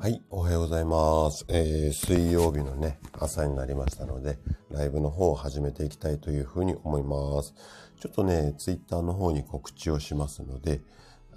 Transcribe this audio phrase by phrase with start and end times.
[0.00, 1.44] はい、おはようございます。
[1.48, 4.38] えー、水曜日のね、朝になりましたので、
[4.70, 7.52] ライブの方を始めていきたいというふうに思います。
[8.00, 10.80] ちょっとね、ツイッターの方に告知をしますので、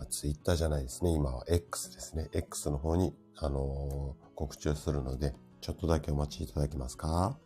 [0.10, 2.29] ツイッターじゃないですね、今は X ですね。
[2.31, 7.37] X の方に、あのー告知をするので、ちょっとだけお待ちいただけますか？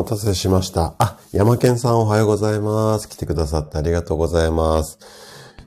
[0.00, 0.94] お待たせしました。
[0.98, 3.06] あ、山健さんおはようございます。
[3.06, 4.98] 来てくださってありがとうございます。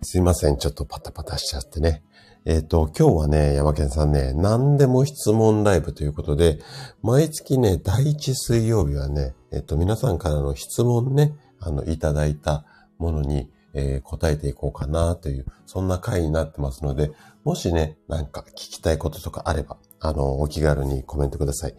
[0.01, 2.01] すいません、ちょっとパタパタしちゃってね。
[2.43, 6.57] えっ、と、今日はね、山健さんね、何でも質問ライブということで、
[7.03, 12.65] 毎月ね、第一水曜日はね、えっ、と、皆さんからの質問ね、あの、いただいた
[12.97, 17.11] ものに、えー答えていこうかなという、そんな回になってますので、
[17.43, 21.75] もしね、なんか聞きたいこととかあれば、あの、お気軽にコメントください。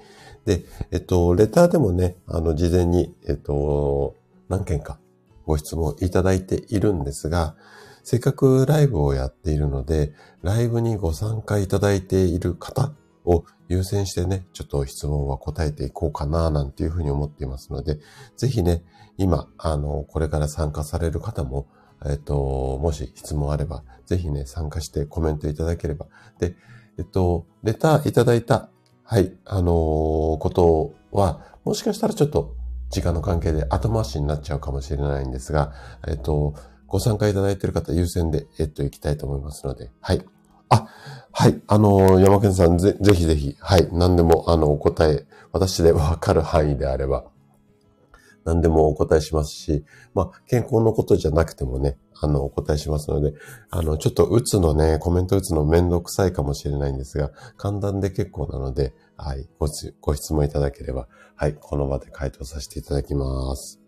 [0.47, 4.17] で、えっと、レターでもね、あの、事前に、えっと、
[4.49, 4.99] 何件か
[5.47, 7.55] ご質問いただいているんですが、
[8.03, 12.93] せっかくライブをやっているので、ライブにご参加いただいている方
[13.25, 17.99] を優先してね、ちょっと質問は答えていこうかな、なんていうふうに思っていますので、
[18.37, 18.83] ぜひね、
[19.17, 21.67] 今、あの、これから参加される方も、
[22.07, 26.07] えっと、もし質問あれば、ぜひね、参加してコメントいただければ。
[26.39, 26.57] で、
[26.99, 28.71] えっと、レターいただいた
[29.07, 32.57] はい、あのーことは、もしかしたらちょっと
[32.89, 35.75] 時間の関係で後回しになっちゃうかもしれないんですが、
[36.09, 36.55] えっと、
[36.87, 40.25] ご参加いただいている方優先で、えっと、行きたいと思いますので、はい。
[40.71, 40.89] あ、
[41.33, 47.25] はい、あのー山健さん、ぜ、ぜひぜひ、はい、何でも、あの、お答え、私でわかる範囲であれば、
[48.45, 49.85] 何でもお答えしますし、
[50.15, 53.35] まあ、健康のことじゃなくてもね、あの、お答えしますので、
[53.71, 59.69] あの、ちょっと打つのね、コメント打つのめんどくさいかもしれないんですが、簡単で結構なので、はい、ご
[60.01, 63.81] ご質問いただければ、はい、この場で回答させていただきます。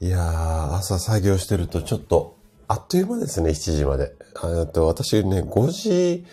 [0.00, 2.36] いやー、朝作業してるとちょっと、
[2.68, 4.14] あっという間ですね、7時まで。
[4.60, 6.24] えっと私ね、5時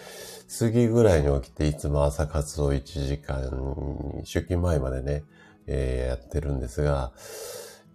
[0.48, 3.50] 過ぎぐらいに起きて、いつも朝活を1時間、
[4.24, 5.24] 出勤前までね、
[5.68, 7.14] えーやってるんですが、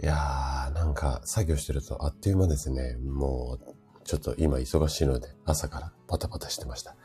[0.03, 2.97] いやー、なんか作業してるとあっという間ですね。
[2.97, 3.75] もう、
[4.05, 6.97] ちょっと今忙しいので、朝からパタパタしてました。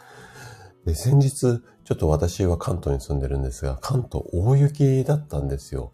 [0.85, 1.59] で、先日、ちょ
[1.93, 5.93] っと私は関東に住んでるんですが、関東大雪だったんですよ。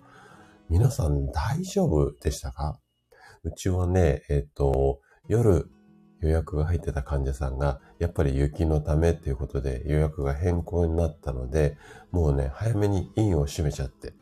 [0.70, 2.80] 皆さん大丈夫でしたか？
[3.44, 5.70] うちはね、えっ、と、夜
[6.22, 11.78] 予約が入ってた患者さんが、やっぱり雪のためっていうことで予約が変更になったので、
[12.10, 14.14] もうね、早めに院を閉めちゃって。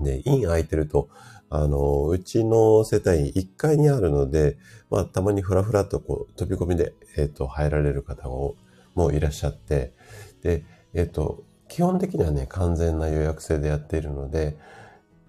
[0.00, 1.08] で、院空いてると、
[1.48, 4.58] あの、うちの世帯1階にあるので、
[4.90, 8.56] まあ、たまにふらふらとこう、飛び込みで、えっ、と、入られる方も、
[8.96, 9.94] もいらっしゃって、
[10.42, 14.58] で、えっ、と、基本的にはね、完全な予約制でやっているので、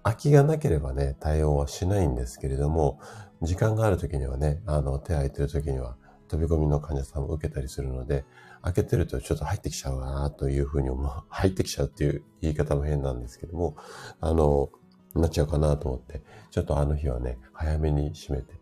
[0.02, 2.98] 空きがなければね、対応はしないんですけれども、
[3.42, 5.96] 時間がある時にはね、あの、手空いてる時には、
[6.30, 8.24] 飛び込みの患者さんを受けたりするので、
[8.62, 13.76] 開けてるとちょっと入ってきちゃうなというふうに思う、入ってきちゃうっていう言い方も変なんですけども、
[14.20, 14.70] あの、
[15.14, 18.54] なっちゃうかなと思って、ちょっとあの日はね、早めに閉めて。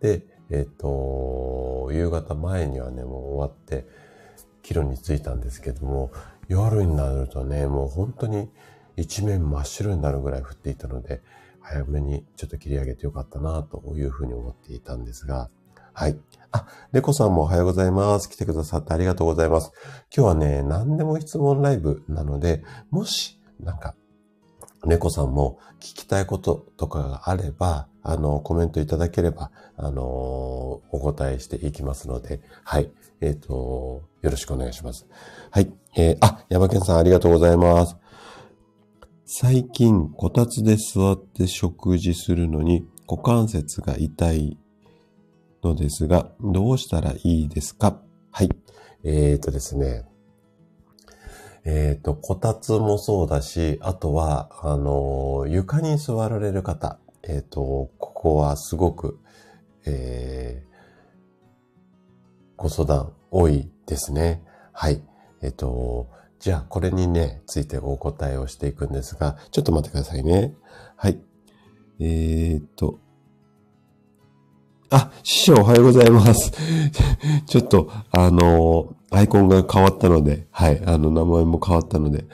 [0.00, 3.86] で、えっ、と、夕方前にはね、もう終わって、
[4.62, 6.10] 帰路に着いたんですけども、
[6.48, 8.50] 夜になるとね、もう本当に
[8.96, 11.22] 一面真っ白になるぐらい降っていたので、
[11.60, 15.50] 早めにちょっと切り上げてよかったなというふうに思っていたんですが、
[15.98, 16.18] はい。
[16.52, 18.28] あ、猫さんもおはようございます。
[18.28, 19.72] 来てくださってありがとうございます。
[20.14, 23.94] 今日はね、何でも質問ライブなので、もし、なんか、
[24.84, 32.92] 猫さんも聞きたいこととかがあれば、あの、コメントいただければ、あの、お答えしていきますので、はい。
[33.22, 35.06] えっ、と、よろしくお願いします。
[35.50, 35.72] はい。
[35.96, 37.96] えーあ、山健さんありがとうございます。
[39.24, 44.58] 最近、こたつで座って食事するのに股関節が痛い
[45.66, 48.00] のですが、どうしたらいいですか？
[48.30, 48.50] はい。
[49.04, 50.04] えっ、とですね。
[51.64, 59.18] えっ、と、こたつもそうだし、あとは、あの、床に座られる方、えっ、と、ここはすごく、
[59.84, 60.66] えー、
[62.56, 64.44] ご相談多いですね。
[64.72, 65.02] はい。
[65.42, 66.08] えっ、と、
[66.38, 70.54] じゃあ、これにね、ついてお答えをしていくんですが、ちょっと待ってくださいね。
[70.96, 71.18] はい。
[71.98, 73.00] えー、っと、
[74.90, 76.52] あ、師匠おはようございます。
[77.46, 82.26] ちょっと、あの、アイコンが変わったので、はい、あの、名前も変わったので、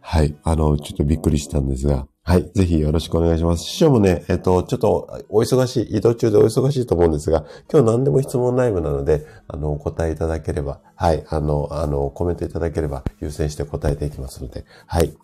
[0.00, 2.50] はい、あの、ちょっとびっくりしたんですが、はい。
[2.54, 3.64] ぜひよろしくお願いします。
[3.64, 11.22] 師匠もね、えっと、ちょっとお忙しい、移動中でお忙しいと思うんですが、今日何でも質問内部なので、あの、お答えいただければ、はい。
[11.28, 15.14] あの、あの、コメントいただければ優先して答えていきますので、はい。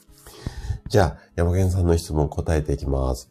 [0.88, 3.30] じゃあ、山源さんの質問答えていきます。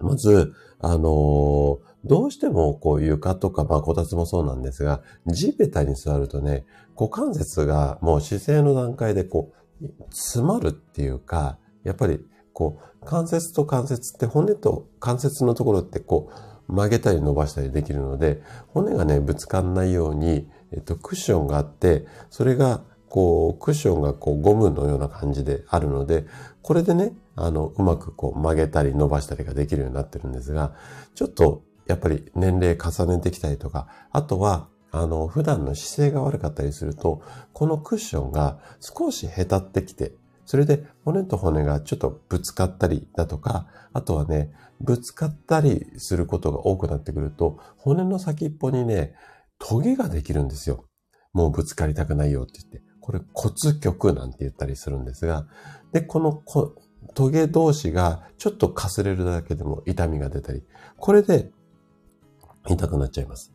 [0.00, 6.64] まず、あのどうしてもこう床とか、まあこたつもそうなんですが、地べたに座るとね、
[6.98, 12.20] 股関節がもう姿勢の段階でこう、詰まるっていうか、やっぱり
[12.52, 16.30] こう、関節と関節って骨と関節のところってこ
[16.68, 26.26] う、曲げたり伸ばしたりできるので、骨がね、ぶつかんないように、えっと、クッションがあって、それが、こう、クッションがこう、ゴムのような感じであるので、
[26.62, 30.74] これでね、あの、うまくこう、曲げたり伸ばしたりができるようになってるんですが、
[31.14, 37.22] ちょっと、やっぱり年齢重ねてきたりとか、あとは、あの、普段の姿勢が悪かったりすると、
[37.52, 40.14] このクッションが少しへたってきて、
[40.46, 49.14] それで骨と骨がちょっとぶつかったりだとか、あとはね、ぶつかったりすることが多くなってくると、骨の先っぽにね、
[49.58, 50.84] トゲができるんですよ。
[51.32, 52.82] もうぶつかりたくないよって言って。
[53.00, 55.46] これ骨極なんて言ったりするんですが、
[55.92, 56.42] で、この
[57.14, 60.64] トゲ同士がちょっとかすれるだけでも痛みが出たり、
[60.96, 61.50] これで
[62.68, 63.52] 痛くなっちゃいます。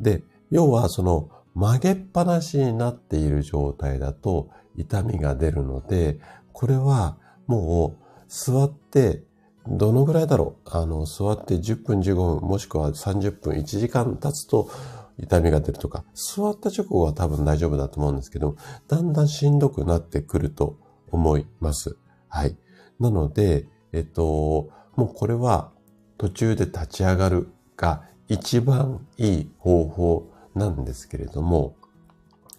[0.00, 6.18] で、要はその曲げっぱなしになっている状態だと痛みが出るので、
[6.52, 7.16] これは
[7.46, 9.22] もう座って
[9.66, 10.68] どのぐらいだろう？
[10.70, 14.70] あの、座って10分15分もしくは30分1時間経つと
[15.18, 18.56] 痛みが出るとか、座った直後は多分大丈夫だと思うんですけど、
[18.86, 20.78] だんだんしんどくなってくると
[21.10, 21.96] 思います。
[22.28, 22.56] はい。
[23.00, 25.72] なので、えっと、もうこれは
[26.18, 31.76] 途中で立ち上がるが一番いい方法なんですけれども、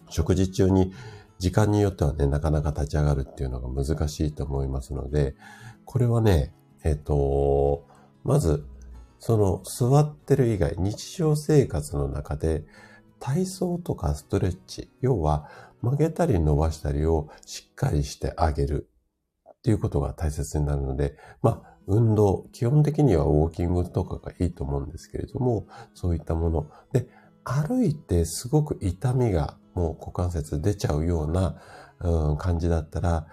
[0.08, 0.92] 食事中に
[1.38, 5.34] 時間によってはね、なかなか立ち上がるっていうのが難しいと思いますので、
[5.84, 6.52] これはね、
[6.84, 7.86] えっと、
[8.24, 8.66] まず、
[9.20, 12.64] その座ってる以外、日常生活の中で
[13.18, 15.48] 体操とかストレッチ、要は
[15.82, 18.88] 曲げたり伸ばしたりをしっかりしてあげる
[19.48, 26.66] っていうことが大切になるので、まあ、運動、基本的にはウォーキングとかがいいと思うんですけれども、そういったもの。
[26.92, 27.08] で、
[27.44, 31.56] 歩いてすごく痛みがもう股関節出ちゃうような、
[32.00, 33.26] うん、感じだったら、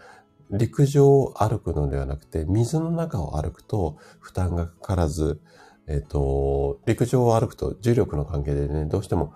[0.52, 5.42] 陸上を歩くのではなくて、水の中を歩くと負担がかからず、
[5.88, 9.34] えっ、と、陸上を歩くと重力の関係でね、どうしても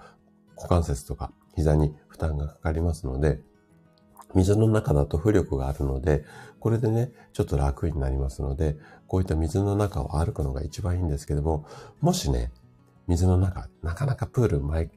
[0.56, 3.42] 股関節とか膝に負担がかかりますので、
[4.36, 6.24] 水の中だと浮力があるので、
[6.60, 8.78] これでね、ちょっと楽になりますので、
[9.08, 11.66] こういった水の中を歩くのが一番いいんですけども、
[12.02, 12.52] もしね、
[13.08, 14.92] 水の中、なかなかプール毎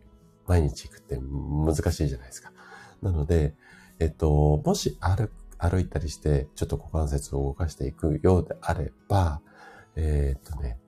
[0.46, 2.52] 毎日行くって難しいじゃないですか。
[3.00, 3.54] なので、
[3.98, 9.40] えっと、もし歩歩いたりして、ちょっと股関節を動かしていくようであれば、
[9.94, 10.78] えー、っとね、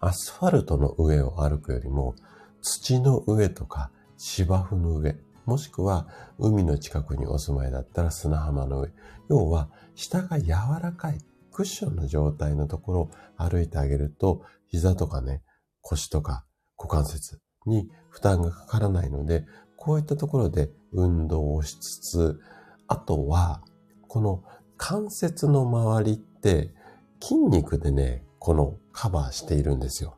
[0.00, 2.14] アスファルトの上を歩くよりも、
[2.62, 6.08] 土の上とか芝生の上、もしくは
[6.38, 8.90] 海の近くにお住まいだったら砂浜の上。
[9.28, 11.18] 要は下が柔らかい
[11.50, 15.42] クッションの状態のところを歩いてあげると膝とかね、
[15.80, 16.44] 腰とか
[16.78, 19.44] 股関節に負担がかからないので、
[19.76, 22.40] こういったところで運動をしつつ、
[22.86, 23.62] あとは、
[24.08, 24.44] この
[24.76, 26.74] 関節の周りって
[27.20, 30.16] 筋肉でね、このカバーしているんですよ。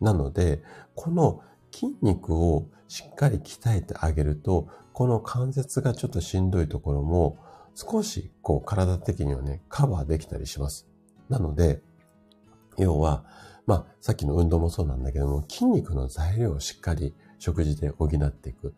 [0.00, 0.62] なので、
[0.94, 1.40] この
[1.72, 7.38] 筋肉をしっかり鍛えてあげると、この関節がちょっとしんどいところも
[7.74, 10.86] 少しこう体的にはね、カバーできたりします。
[11.28, 11.82] なので、
[12.78, 13.24] 要は、
[13.66, 18.74] まあ、さっきの運動もそうなんだけども、筋肉の材料をしっかり食事で補っていく。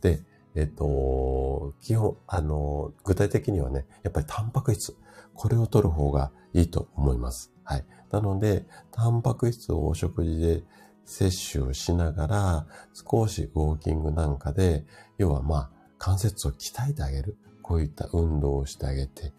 [0.00, 0.22] で、
[0.54, 4.96] えっと、基本、あの、具体的にはね、やっぱりタンパク質、
[5.34, 7.52] これを取る方がいいと思います。
[7.62, 7.84] はい。
[8.10, 10.64] なので、タンパク質をお食事で
[11.04, 14.84] 摂取をしながら、少しウォーキングなんかで、
[15.18, 17.36] 要はまあ、関節を鍛えてあげる。
[17.70, 19.32] こういった運動をしてあげて、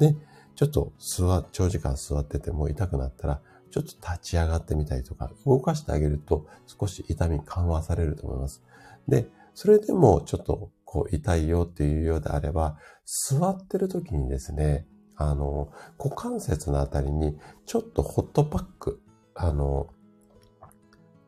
[0.00, 0.16] で、
[0.54, 8.62] ちょっと座、長時間座ってても痛くなったら、ちょっと立ち上がってみたりとか、動かしてあげると少し痛み緩和されると思います。
[9.06, 19.02] で、それでもちょっとこう痛いよっていうようであれば、座ってる時にですね、あの、股関節のあたりに、ちょっとホットパック、
[19.34, 19.88] あの、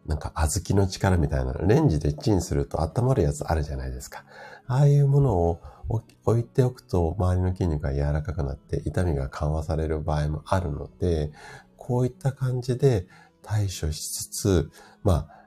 [0.07, 4.25] なんか小豆の力みたいな、レンジでチンすると温まるやつあるじゃないですか。
[4.67, 11.31] ああいうものを置いておくと周りの筋肉が柔らかくなって痛みが緩和される場合もあるので、
[11.77, 13.07] こういった感じで
[13.43, 14.71] 対処しつつ、
[15.05, 15.47] まあ、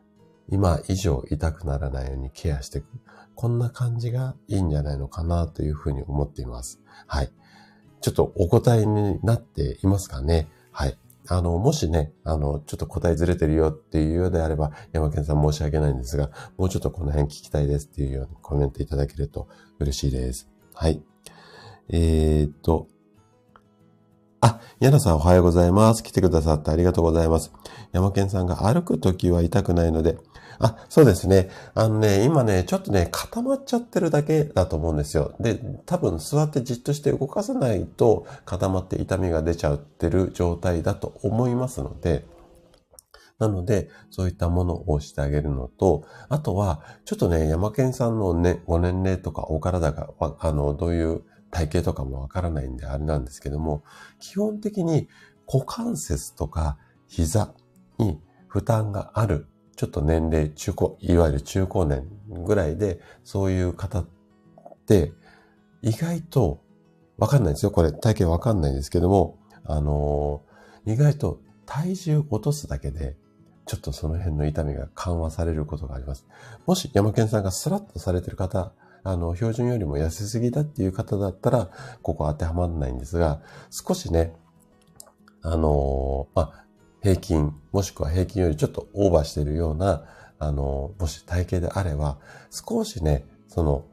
[0.49, 2.87] 今以上痛くならないようにケアしていく。
[3.35, 6.81] こんな感じがいいんじゃないのかなというふうに思っています。
[7.07, 7.31] はい。
[8.01, 10.97] ちょっとお答えになっていますかねはい。
[11.31, 19.47] あの、もしね、あの、ちょっと答えずれてるよっていうようであれば、山県さん申し訳ないんですが、もうちょっとこの辺聞きたいですっていうようにコメントいただけると
[19.79, 20.49] 嬉しいです。
[20.73, 21.03] はい。
[21.89, 22.87] えー、っと、
[24.41, 26.01] あ、ヤナさんおはようございます。
[26.01, 27.51] 来てくださってありがとうございます。
[27.91, 30.17] 山健さんが歩くときは痛くないので、
[30.59, 31.49] あ、そうですね。
[31.73, 35.33] あのね、今ね、ちょっとね、固まっちゃってるだけだと思うんですよ。
[35.41, 42.25] で、多分座ってじっとして動かさないと固まって痛みが出ちゃってる状態だと思いますので、
[43.39, 53.83] なので、そういったものをしてあげるのと、あとは、ちょっとね、山県さんのね、ご年齢とかお体が、あの、どういう体型とかもわからないんであれなんですけども、
[54.19, 55.07] 基本的に
[55.51, 56.77] 股関節とか
[57.07, 57.53] 膝
[57.97, 59.47] に負担がある
[59.79, 64.05] ちょっと年齢、中高、いわゆる中高年ぐらいで、そういう方っ
[64.85, 65.13] て、
[65.81, 66.59] 意外と、
[67.17, 67.71] わかんないですよ。
[67.71, 73.15] これ、体型わかんないんですけども、あのー、意外と体重落とすだけで、
[73.67, 76.27] ちょっとその辺の痛みが緩和されることがあります。
[76.65, 78.73] もし山健さんがスラッとされてる方、
[79.09, 81.69] あの、標準よりも痩せすぎだっていう方だったら、
[82.01, 84.35] ここ当てはまらないんですが、少しね、
[85.41, 86.65] あのー、まあ、
[87.01, 90.03] 平均、もしくは平均よりちょっとオーバーしてるような、
[90.37, 92.17] あの、もし体型であれば、
[92.51, 93.85] 少しね、その、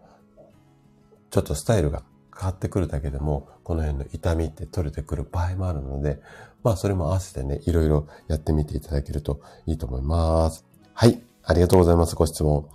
[1.30, 2.02] ちょっとスタイルが
[2.36, 6.20] 変わってくるだけでも、この辺の痛みって取れてくる場合もあるので、
[6.62, 10.64] まあそれも合わせてね、いろいろやってみていただけるといいと思います。
[10.94, 11.22] はい。
[11.42, 12.14] ありがとうございます。
[12.16, 12.68] ご質問。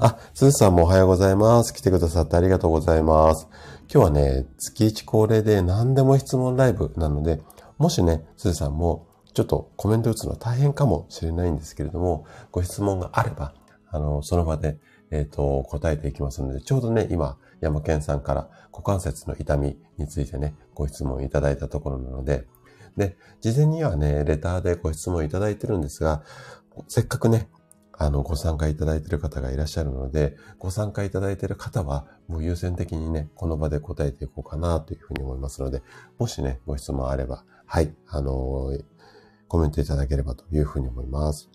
[0.00, 1.74] あ、すずさんもおはようございます。
[1.74, 3.48] 来てくださってありがとうございます。
[3.92, 7.40] 今日はね、月1恒例で何でも質問ライブなので、
[7.78, 13.54] もしね、すずさんもちょっとコメント打つのは大変かもしれないんですけれども、ご質問があれば、
[13.90, 14.78] あの、その場で、
[15.10, 22.46] えっ、ー、と、答えていきますので、ちょうどね、今、山健さんから股関節の痛みについてね、ご質問いただいたところなので、
[22.96, 26.22] で、事前にはね、レターでご質問いただいてるんですが、
[26.86, 27.48] せっかくね、
[28.00, 35.82] あの、ご参加いただいている方がいらっしゃるので、ご参加いただいている方は、もう優先的にね、この場で答えていこうかなというふうに思いますので、
[36.16, 38.84] もしね、ご質問あれば、はい、あのー、
[39.48, 41.50] コメントいただければというふうに思います。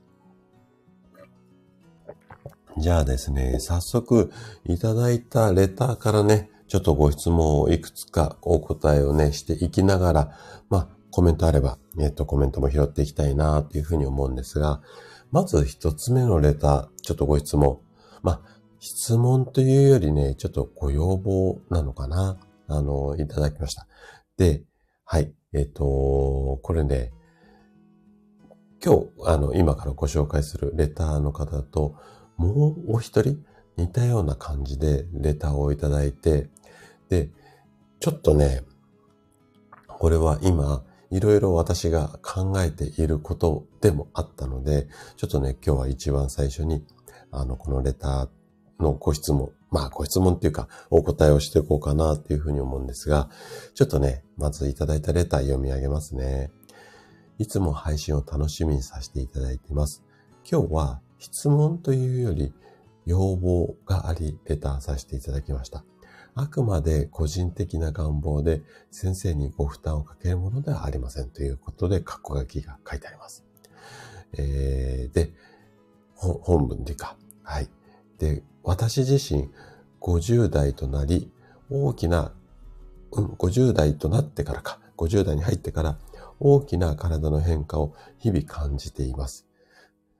[2.77, 4.31] じゃあですね、早速
[4.65, 10.38] いただいたレターからね、ちょっとご質問をいくつかお答えをね、していきながら、
[10.69, 14.81] まあ、コメントあれば、えっと、コメントも拾っていきたいなというふうに思うんですが、
[15.33, 17.79] まず一つ目のレター、ちょっとご質問。
[18.21, 18.41] まあ、
[18.77, 22.37] 質問というよりね、ちょっとご要望なのかな
[22.67, 23.87] あの、いただきました。
[24.37, 24.61] で、
[25.03, 25.33] はい。
[25.51, 27.13] えっ、と、これね、
[28.85, 31.95] 今日、あの、今からご紹介するレターの方と、
[32.37, 33.39] もうお一人、
[33.75, 36.47] 似たような感じでレターをいただいて、
[37.09, 37.31] で、
[37.99, 38.61] ちょっとね、
[39.87, 44.87] これは今、いろいろ私が考えていることでもあったので、
[45.17, 46.85] ちょっとね、今日は一番最初に、
[47.31, 53.29] あの、このレターのご質問、まあ、ご質問っていうか、お答えをしていこうかなっていうふうに思うんですが、
[53.73, 56.49] ちょっとね、まずいただいたレター読み上げますね。
[57.39, 60.01] いつも配信を楽しみにさせていただいています。
[60.49, 62.53] 今日は質問というより
[63.05, 65.83] 要望があり、レターさせていただきました。
[66.35, 68.61] あくまで個人的な願望で
[68.91, 73.43] 先生にご負担をかけるものではありませんということで、括弧書きが書いてあります。
[74.37, 75.33] えー、で、
[76.15, 77.17] 本文でか。
[77.43, 77.69] はい。
[78.17, 79.49] で、私自身
[80.01, 81.31] 50代となり、
[81.69, 82.33] 大きな、
[83.11, 85.97] うん、50代となってからか、50代に入ってから
[86.39, 89.47] 大きな体の変化を日々感じています。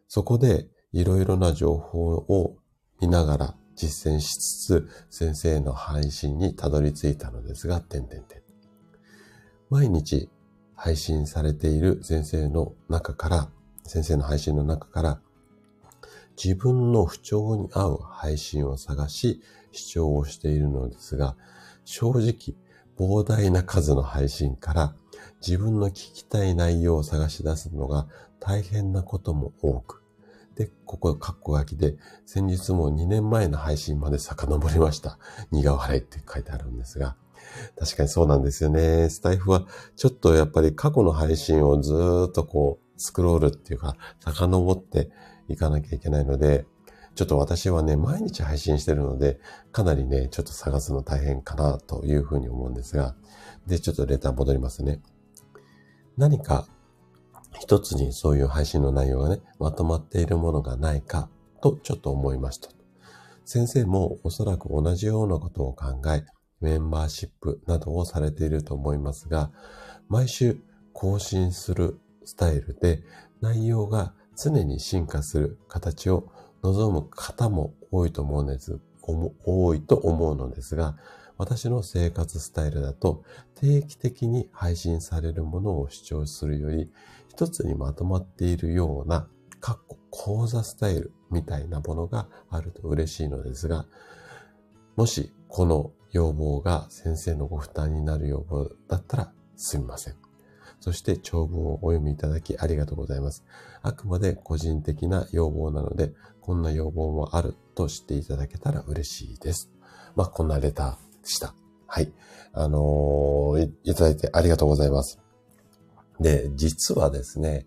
[0.08, 2.56] そこでいろいろな情報を
[3.02, 8.42] 見ながら実践しつつ先生の配信にたどり着いたのですが、点々点。
[9.70, 10.30] 毎日
[10.76, 13.50] 配信されている先生の中から、
[13.86, 15.20] 先生の配信の中から
[16.42, 21.36] 自分の不調に合う配信を探し視聴をしているのですが、
[21.86, 22.56] 正直
[22.98, 24.96] 膨大な数の配信から
[25.46, 28.08] 自分の聞きたい内容を探し出すのが
[28.40, 30.04] 大変なことも多く。
[30.56, 35.18] で、ここ、カッコ書きで、先日も2年前の配信まで遡りました。
[35.52, 37.16] 苦笑いって書いてあるんですが、
[37.78, 39.10] 確かにそうなんですよね。
[39.10, 41.94] スタイフはちょっとやっぱり過去の配信をず
[42.30, 45.10] っとこうスクロールっていうか遡って
[45.48, 46.66] いかなきゃいけないので、
[47.16, 49.40] ちょっと私はね、毎日配信してるので、
[49.72, 53.16] かなりね、ちょっと探すの大変かなというふうに思うんですが、
[53.68, 55.02] で、ちょっとレター戻りますね。
[56.18, 56.68] 何か
[57.60, 61.30] 一つにそういう配信の内容がね、まとまっているものがないか
[61.62, 62.70] とちょっと思いました。
[63.46, 66.26] 先生もおそらく同じようなことを考え、
[66.62, 69.52] メンバーシップなどをされていると思いますが、
[70.08, 70.60] 毎週
[70.94, 73.04] 更新するスタイルで
[73.42, 76.32] 内容が常に進化する形を
[76.64, 78.80] 望む方も多いと思うんです、
[79.46, 80.98] 多いと思うのですが、
[81.38, 83.24] 私の生活スタイルだと
[83.56, 86.92] 定期的に配信されるものを主張するより、
[87.30, 89.28] 一つにまとまっているような、
[89.60, 93.86] かっこ講座スタイルみたいなものがあると嬉しいのですが、
[94.96, 100.23] もしこの要望が先生のご負担になる要望だったらすみません。
[100.84, 103.46] そして長文をお読みいただきありがとうございます。
[103.84, 106.12] あくまで個人的な要望なので、
[106.42, 109.72] こんな要望もあると知っていただけたら嬉しいです。
[110.18, 111.56] まあ、こんなレターでした。
[111.88, 112.12] はい。
[112.52, 115.22] あのー、いいただいてありがとうございます。
[116.20, 117.66] で、実はですね、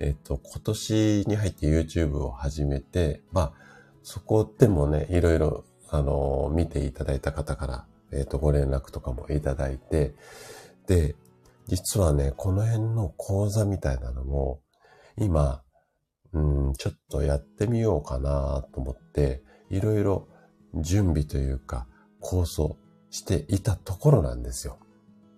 [0.00, 3.52] えっと、今年に入って YouTube を始めて、まあ、
[4.02, 10.16] そこでもね、いろいろ、あの、見ていただいた方から、えっと、ご連絡とかもいただいて、
[10.88, 11.14] で、
[11.68, 14.60] 実はね、この辺の講座みたいなのも、
[15.16, 15.62] 今、
[16.32, 20.28] うん、ちょっとやってみようかなと思って、いろいろ
[20.74, 21.86] 準備というか、
[22.20, 22.76] 構想
[23.10, 24.78] していたところなんですよ。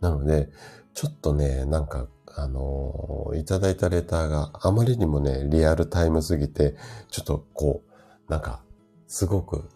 [0.00, 0.48] なので、
[0.94, 6.76] ちょっとね、なんかあの、いただいたレターがあまりにもね、リアルタイムすぎて、
[7.10, 8.62] ちょっとこう、なんか、
[9.08, 9.68] すごく、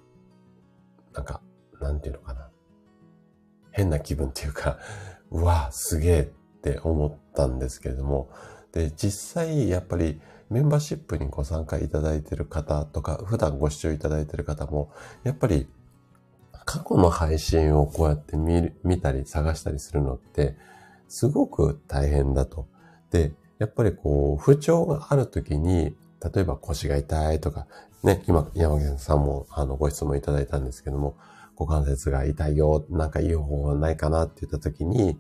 [1.13, 1.41] なんか、
[1.81, 2.49] なんていうのかな。
[3.73, 4.79] 変な気分っていうか、
[5.31, 6.29] うわ、すげえっ
[6.71, 8.31] って思ったんですけれども、
[8.73, 14.91] で、実際、やっぱり、メンバーシップにご参加いただいている方とか、普段ご視聴いただいている方も、
[15.25, 15.67] やっぱり、
[16.65, 20.57] 過去の配信をこうやって見見たり探したりするのって、
[21.09, 22.67] すごく大変だと。
[23.11, 25.95] で、やっぱりこう、不調があるときに、
[26.35, 27.67] 例えば腰が痛いとか、
[28.03, 31.17] ね、今、山源さんもあのご質問いただいたんですけども、
[31.59, 35.19] 股関節が痛いよ、なんかいい方法はないかなって言ったときに、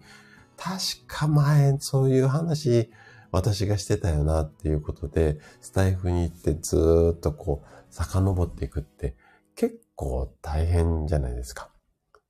[0.56, 2.90] 確か前そういう話、
[3.30, 9.16] 私がしてたよなっていうことで、スタイフに行ってずっとこう、遡っていくって
[9.56, 11.70] 結構大変じゃないですか。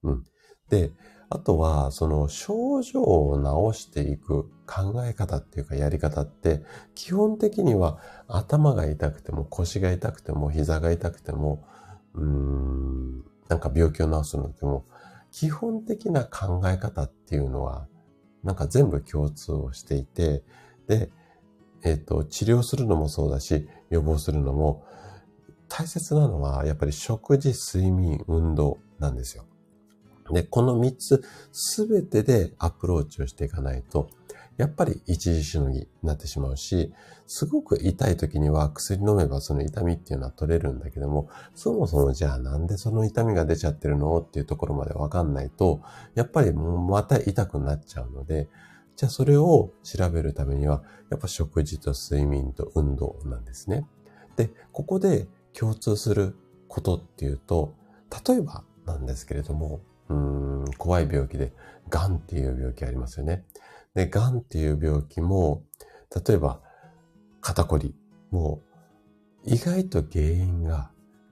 [0.02, 0.24] うん。
[0.70, 0.92] で、
[1.30, 6.62] あとは、その症状を治していく考え方っていうかやり方って、
[6.94, 11.66] 基本的には頭が痛くても腰が痛くても膝が痛くても、
[12.14, 14.87] うーん、なんか病気を治すのでも、
[15.32, 17.88] 基本的な考え方っていうのは、
[18.44, 20.42] なんか全部共通をしていて、
[20.87, 21.11] で、
[21.83, 24.85] えっ、ー、と、治療するのもそうだし、予防するのも、
[25.68, 29.44] 大切なのは、やっぱり食事、睡眠、運動なんですよ。
[30.30, 34.09] で、この3つすべてでアプローチをしていかないと、
[34.56, 36.92] やっぱり一時しのぎになってしまうし、
[37.26, 45.80] すごく痛い時には薬飲めばその痛みっていうのは取れるんだけども、そもそもじゃあなんでその痛みが出ちゃってるのっていうところまでわかんないと、
[46.14, 48.48] やっぱりもうまた痛くなっちゃうので、
[48.96, 53.86] じゃあそれを調べるためには、やっぱ食事と睡眠と運動なんですね。
[54.36, 56.36] で、ここで共通する
[56.68, 57.74] ことっていうと、
[58.28, 61.52] 例えばなんですけれども、うん、怖い病気で、
[61.88, 63.44] 癌っていう病気ありますよね。
[63.94, 65.62] で、癌っていう病気も、
[66.26, 66.61] 例えば、
[67.40, 67.94] 肩こり
[68.30, 68.62] も、
[69.44, 70.90] 意外と原因が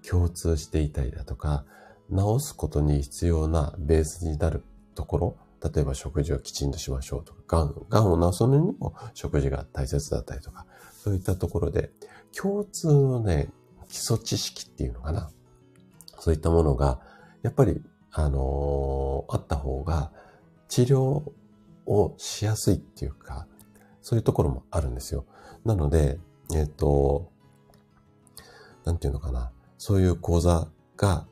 [0.09, 1.65] 共通していたりだとか、
[2.11, 4.63] 治すことに必要なベースになる
[4.95, 11.91] ところ、例えば食事をきちんとしましょうとか、癌、癌を治すのにも食事が大切だったりとか、そういったところで、
[12.37, 13.51] 共通のね、
[13.89, 15.31] 基礎知識っていうのかな。
[16.19, 17.01] そういったものが、
[17.43, 20.13] やっぱりあのー、あった方が
[20.69, 21.23] 治療
[21.87, 23.47] をしやすいっていうか、
[24.01, 25.27] そういうところもあるんですよ。
[25.65, 26.19] なので、
[26.55, 27.31] えっ、ー、と、
[28.85, 29.53] なんていうのかな。
[29.79, 31.27] そういう講座が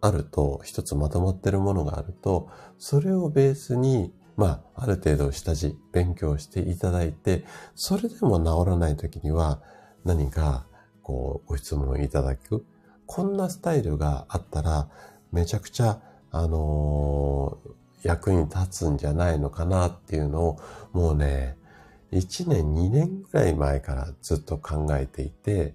[0.00, 9.60] あると、一つまとまってるものがあると、それをベースに、まあ、ある程度下地、勉強していただいて、それでも治らないときには、
[10.04, 10.66] 何か、
[11.02, 12.64] こう、ご質問いただく。
[13.06, 14.88] こんなスタイルがあったら、
[15.32, 20.58] めちゃくちゃ、あのー、役に立つんじゃないのかなっていうのを、
[20.92, 21.56] もうね、
[22.12, 25.74] 1年、2年ぐらい前からずっと考えていて、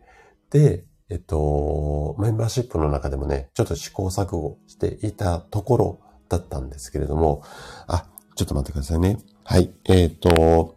[0.49, 7.43] で、えっと、メンバーシップの中でもね、ちょっと試行錯誤していたところだったんですけれども、
[7.87, 9.19] あ、ちょっと待ってくださいね。
[9.43, 9.71] はい。
[9.85, 10.75] えっ、と、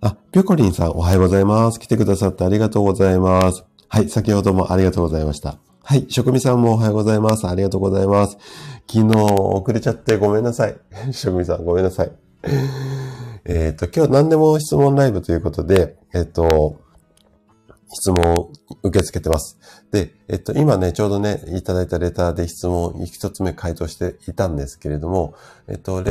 [0.00, 1.78] あ、ぴょこりんさんおはようございます。
[1.78, 3.64] 来てくださってありがとうございます。
[3.88, 4.08] はい。
[4.08, 5.69] 先ほどもありがとうございました。
[5.90, 6.06] はい。
[6.08, 7.48] 職味さんもおはようございます。
[7.48, 8.38] ありがとうございます。
[8.88, 10.78] 昨日遅れちゃってごめんなさい。
[11.10, 12.12] 職味さんごめんなさい。
[13.44, 16.78] えっと、今日何でも質問ライブということで、えっ、ー、と、
[17.92, 18.52] 質問を
[18.84, 19.58] 受け付けてます。
[19.90, 25.34] で、えっと、今ね、ちょうどね、いただいたレターで質問一つ目回答していたんですけれども、
[25.66, 26.04] えっと、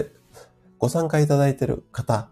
[0.78, 2.28] ご参加いただいている方、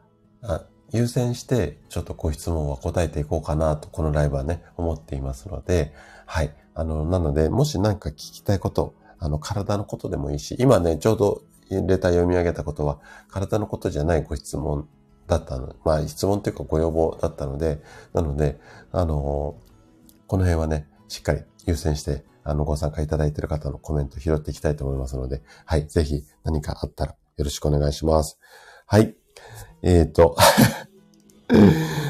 [0.91, 5.93] 優先してちょっとご質問は答えていこうかなと、このライブはね、思っていますので、
[6.25, 6.53] はい。
[6.77, 14.87] あの、なので、もし何か聞きたいこと、あの、体のことでもいいし、今ね、ちょうどレター読み上げたことは、体のことじゃないご質問
[15.25, 17.81] だったの、まあ質問というかご要望だったので、
[18.13, 18.59] なので、
[18.91, 19.55] あの、
[20.27, 28.37] この辺はね、しっかり優先して、あの、ご参加いただいている方のコメント拾っていきたいと思いますので、はい、ぜひ何かあったらよろしくお願いします。
[28.85, 29.15] はい。
[29.81, 30.37] えっ、ー、と、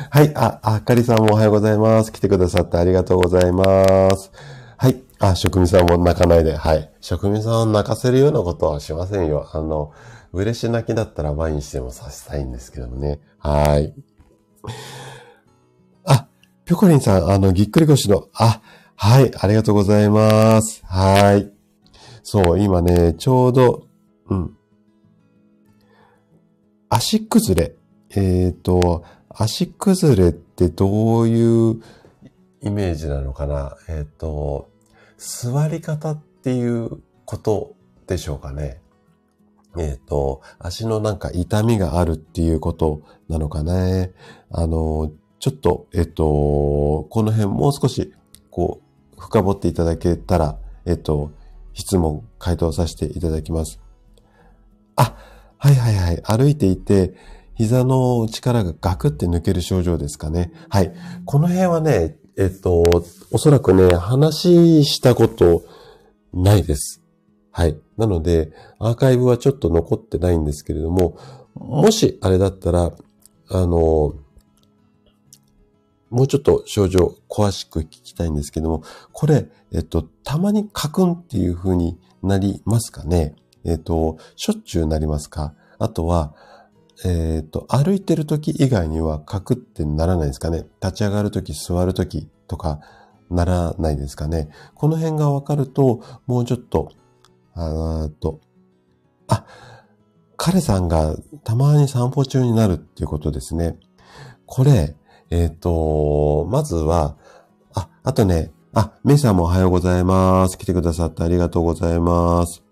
[0.10, 2.12] はい、あ、あかりさんもおはようございます。
[2.12, 4.57] 来てくださってありがとうございます。
[5.20, 6.56] あ、職味さんも泣かないで。
[6.56, 6.92] はい。
[7.02, 9.50] 職味さんを泣かせるようなことはしませんよ。
[9.52, 9.92] あの、
[10.34, 13.20] 嬉し泣きだったら毎日でもさせたいんですけどもね。
[13.40, 13.94] はい。
[16.06, 16.28] あ、
[16.66, 18.62] ぴょこりんさん、あの、ぎっくり腰の、あ、
[18.96, 20.84] はい、ありがとうございます。
[20.86, 21.52] はい。
[22.24, 23.88] そう、今ね、ちょうど、
[24.30, 24.58] うん。
[26.90, 27.76] 足崩れ。
[28.12, 31.82] えっ、ー、と、足崩れってどういう
[32.62, 34.70] イメージなのかなえっ、ー、と、
[35.18, 37.76] 座り方っていうこと
[38.08, 38.80] でしょうかね。
[39.78, 44.14] えっ、ー、と、足のなんか痛みがあるっていうことなのかね。
[44.52, 46.24] あの、ちょっと、えっ、ー、と、
[47.10, 48.14] この辺もう少し、
[48.50, 48.82] こ
[49.18, 51.32] う、深掘っていただけたら、えっ、ー、と、
[51.74, 53.80] 質問、回答させていただきます。
[54.96, 55.16] あ、
[55.58, 56.22] はいはいはい。
[56.24, 57.14] 歩いていて、
[57.56, 60.52] 膝の力がガクって抜ける症状ですかね。
[60.70, 60.94] はい。
[61.26, 62.84] この辺はね、えっと、
[63.32, 65.64] おそらくね、話したこと
[66.34, 67.02] ないです。
[67.52, 67.80] はい。
[67.98, 71.18] なので、アーカイブはちょっと残ってないんですけれども、
[71.56, 72.92] もしあれだったら、
[73.50, 74.14] あの、
[76.10, 83.36] もうちょっと症状詳しく聞きたいんですけども、これ、えっと、たまにカクンっていう風になりますかね？
[83.66, 85.56] えっと、しょっちゅうなりますか？
[85.80, 86.36] あとは、
[87.06, 90.66] えっと、歩いてる時以外にはカクってならないですかね？
[90.82, 92.80] 立ち上がる時、座る時とか
[93.30, 94.50] ならないですかね？
[94.74, 96.92] この辺がわかると、もうちょっと
[97.60, 98.40] あと、
[99.28, 99.46] あ、
[100.38, 103.78] 彼さんがたまに散歩中になるっていうことですね。
[104.46, 104.96] これ、
[105.32, 107.18] えっ、ー、と、まずは、
[107.74, 110.58] あ、あとね、あ、メイさんもおはようございます。
[110.60, 112.64] 来てくださってありがとうございます。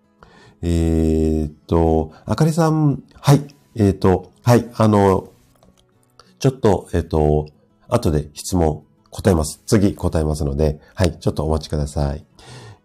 [0.62, 5.32] えっ、ー、と、あかりさん、はい、えっ、ー、と、はい、あの、
[6.40, 7.48] ちょっと、えっ、と、
[7.88, 9.62] 後で質問答えます。
[9.66, 12.26] 次答えますので、はい、ちょっとお待ちください。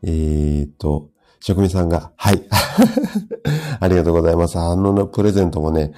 [0.03, 1.09] えっ、と、
[1.41, 2.45] 職人さんが、はい。
[3.81, 4.59] ありがとうございます。
[4.59, 5.93] あのプレゼントもね、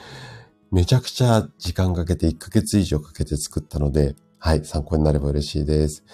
[0.71, 6.05] めちゃくちゃ時間かけて1ヶ月以上かけて作ったので、はい、参考になれば嬉しいです。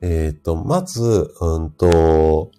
[0.00, 2.50] えっ、ー、と、まず、うんと、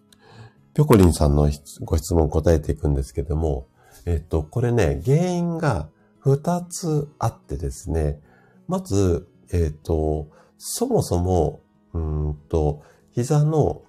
[0.73, 1.49] ぴょこりんさんの
[1.81, 3.67] ご質問答えていくんですけども、
[4.05, 5.89] えっ、と、これね、原因が
[6.23, 8.19] 2つあってですね、
[8.67, 11.61] まず、えっ、と、そもそも、
[11.93, 13.83] うんと、膝の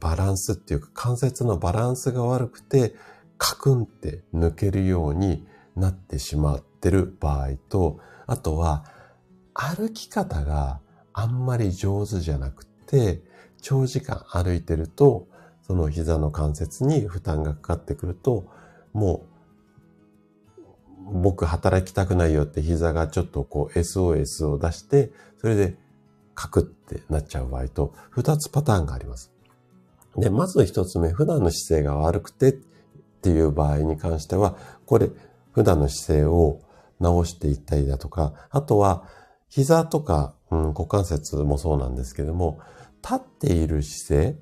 [0.00, 2.94] バランスっていうか関節のバランスが悪くて、
[3.38, 8.84] カクンって抜けるようになってしまってる場合と、あとは
[9.54, 10.80] 歩き方が
[11.12, 13.22] あんまり上手じゃなくて、
[13.60, 15.26] 長時間歩いてると、
[15.62, 18.46] その膝の関節に負担がかかってくると、
[18.92, 19.33] もう、
[21.12, 25.76] 僕働きたくないよって膝がちょっとこう SOS を出して、それで
[26.34, 29.32] カクってなっちゃう場合と、二つパターンがあります。
[30.16, 35.10] で、まず一つ目、普段の姿勢が悪くてっていう場合に関しては、これ、
[35.52, 36.60] 普段の姿勢を
[37.00, 39.04] 直していったりだとか、あとは、
[39.48, 42.60] 膝とか、うん、股関節もそうなんですけども、
[43.02, 44.38] 立っている姿勢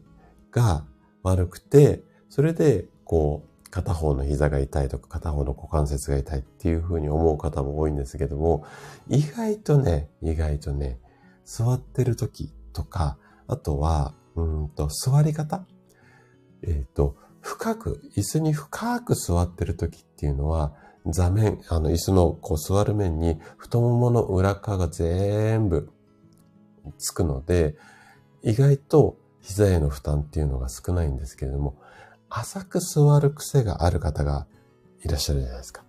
[0.50, 0.84] が
[1.22, 8.66] 悪くて、それで、こう、片方の膝が痛いとか、片方の股関節が痛いっていうふうに思う方も多いんですけども、
[9.08, 11.00] 意外とね、意外とね、
[11.46, 15.64] 座ってる時とか、あとは、うんと、座り方？
[16.62, 20.74] えっ、ー、と、深く、椅子に深く座ってる時っていうのは、
[21.06, 25.90] 座面、あの、椅子のこう座る面に太ももの裏側が全部
[26.98, 27.74] つくので、
[28.42, 31.80] 意外と膝への負担っていうのが少ないんですけれども、
[32.34, 34.46] 浅く座る癖がある方が
[35.04, 35.84] いらっしゃるじゃないですか。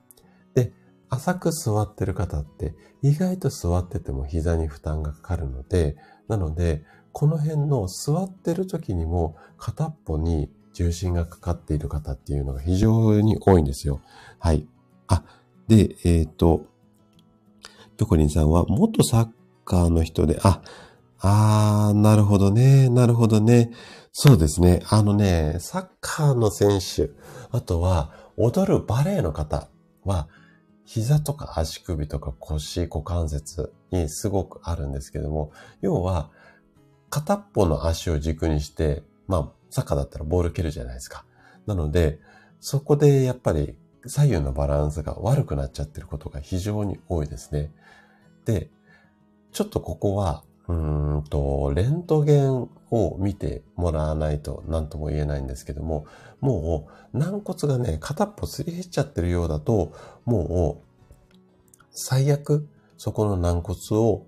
[0.54, 0.74] で、
[1.10, 5.96] 浅く座ってる方って意外と座ってても膝に負担がかかるので、
[6.28, 14.02] なので、この辺の座ってる時にも片っぽに重心がかかっている方っていうのが非常に多いんですよ。
[14.40, 14.68] はい。
[15.08, 15.24] あ、
[15.68, 16.66] で、えっ、ー、と、
[17.98, 19.28] ピョコリンさんは元サッ
[19.64, 20.62] カーの人で、あ、
[21.20, 23.72] あー、なるほどね、なるほどね。
[24.16, 24.84] そうですね。
[24.92, 27.10] あのね、サッカーの選手、
[27.50, 29.70] あとは踊るバレエの方
[30.04, 30.28] は、
[30.86, 36.30] 膝とか足首とか腰、股関節にすごくあるんですけども、要は、
[37.10, 41.26] 片っぽの足を軸にして、まあ、サッカーだったらボール蹴るじゃないですか。
[41.66, 42.20] なので、
[42.60, 47.72] そこでやっぱり左右のバランスが悪くなっちゃってることが非常に多いですね。
[48.46, 48.70] で、
[49.52, 56.06] ちょっとここは、うんと、レントゲンを見てもらわないと何とも言えないんですけども、
[56.40, 59.94] もう軟骨がね、片っぽすり減っちゃってるようだと、
[60.26, 64.26] もう最悪そこの軟骨を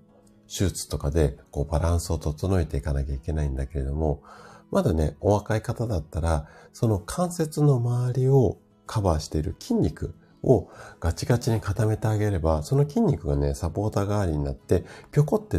[0.48, 4.22] 手術とかでこうバランスを整えていかなきゃいけないんだけれども、
[4.70, 10.68] まだね、お若い方だったら、その関節の周りをカバーしている筋肉を
[11.00, 15.58] ガチガチに固めてあげれば、その筋肉がね、サポーター代わりになって、ぴょこって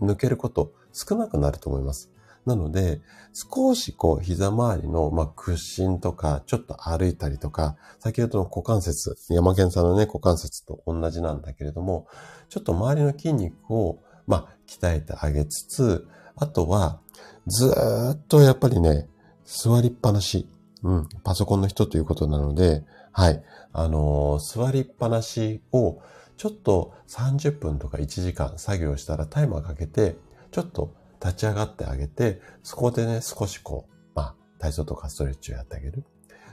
[0.00, 2.10] 抜けること少なくなると思います。
[2.46, 3.00] なので、
[3.34, 12.06] 少しこう膝周りの、まあ、屈伸とか、ちょっと歩いたりとか、先ほどの股関節、山県さんのね、股関節と同じなんだけれども、
[12.48, 17.00] ちょっと周りの筋肉を、まあ、鍛えてあげつつ、あとは、
[17.46, 17.70] ず
[18.14, 19.08] っとやっぱりね、
[19.44, 20.48] 座りっぱなし、
[20.82, 26.00] うん、パソコンの人ということなので、はい、あのー、座りっぱなしを、
[26.38, 30.16] ちょっと30分とか1時間作業したらタイマーかけて、
[30.52, 36.04] ちょっと立ち上がってあげて、そこでね、少しこう、まあ、体操とかストレッチをやってあげる。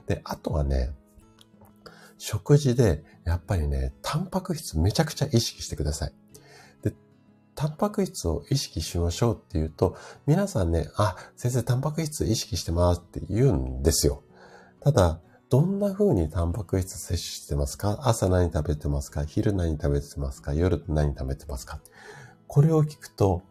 [0.07, 0.91] で、あとはね、
[2.17, 6.13] 食事で、やっぱりね、タンパク質めちゃくちゃ意識してください。
[6.81, 6.95] で、
[7.53, 9.95] タンパク質を意識しましょうっていうと、
[10.25, 14.23] 皆さんね、あ、先生タンパク質意識してますって言うんですよ。
[14.79, 15.19] ただ、
[15.49, 17.99] どんな風にタンパク質摂取してますか？
[18.03, 19.25] 朝何食べてますか？
[19.25, 20.53] 昼何食べてますか？
[20.53, 21.79] 夜何食べてますか？
[22.47, 23.43] これを聞くと、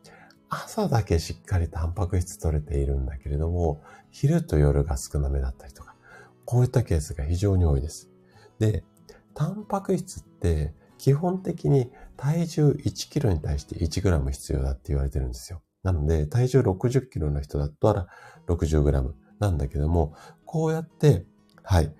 [0.49, 5.95] 朝だけしっかりタンパク質取れているんだけれども、昼と夜が少なめだったりとか、
[6.45, 8.11] こういったケースが非常に多いです。
[8.59, 8.85] で、
[9.35, 15.63] タンパク質って基本的に体重1キロに対して1グラム必要だって言われてるんですよ。
[15.85, 18.07] なので、体重60キロの人だったら
[18.49, 21.27] 60グラムなんだけども、こうやって
[21.64, 21.92] はい。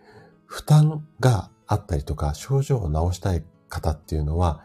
[0.47, 4.63] 負担があったりとか、症状を治したい方っていうのは、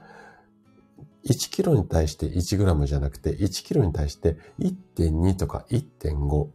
[1.25, 6.47] 1キロに対して1グラムじゃなくて、1キロに対して1.2とか1.5。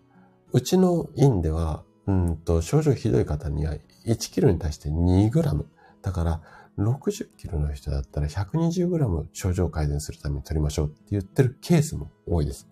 [0.52, 3.74] うちの院では、うんと、症状ひどい方には
[4.06, 5.66] 1キロに対して2グラム。
[6.02, 6.40] だから、
[6.78, 12.68] 60キロの人だったら120グラム症状改善するために取りましょうって言ってるケースも多いです。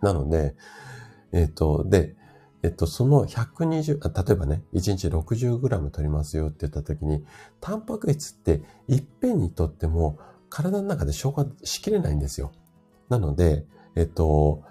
[0.00, 0.54] なので、
[1.32, 2.16] えっ、ー、と、で、
[2.62, 7.24] えっと、その120、例えばね、1日 60g 取りますよって言った時に、
[7.60, 10.18] タンパク質っていっぺんにとっても
[10.48, 12.52] 体の中で消化しきれないんですよ。
[13.08, 14.62] なので、えっと、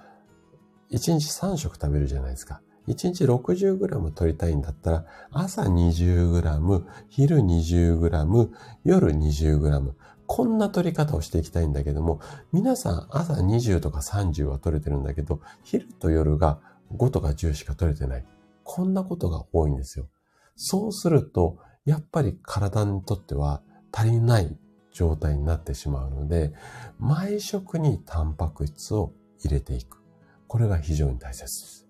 [0.92, 2.62] 1日3食食べるじゃないですか。
[2.88, 8.50] 1日 60g 取りたいんだったら、朝 20g、昼 20g、
[8.84, 9.92] 夜 20g。
[10.26, 12.20] こんな取り方をしていきたいんだけども、
[12.52, 16.60] 皆さん朝20とか30は取れてるんだけど、昼と夜が
[16.92, 18.26] 5とか10しか取れてない。
[18.64, 20.08] こんなことが多いんですよ。
[20.56, 24.58] そうすると、やっぱり体にとっては足りない
[24.92, 26.54] 状態になってしまうので、
[27.00, 30.02] 毎食にタンパク質を入れていく。
[30.48, 31.88] これが非常に大切です。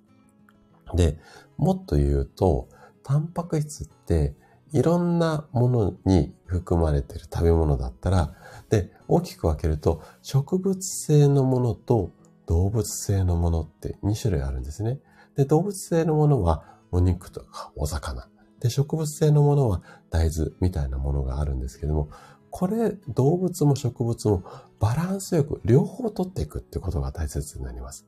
[0.93, 1.19] で、
[1.57, 2.67] もっと言うと、
[3.03, 4.35] タンパク質って
[4.73, 8.33] いろんなものに含まれている食べ物だったら、
[8.69, 12.11] で、大きく分けると、植物性のものと
[12.47, 14.99] 動物性のものって2種類あるんですね。
[15.35, 18.27] で、動物性のものはお肉とかお魚。
[18.59, 22.09] で、植物性のものは大豆みたいなものがあるんですけども、
[22.49, 24.43] これ、動物も植物も
[24.79, 28.07] バランスよく両方取っていくってことが大切になります。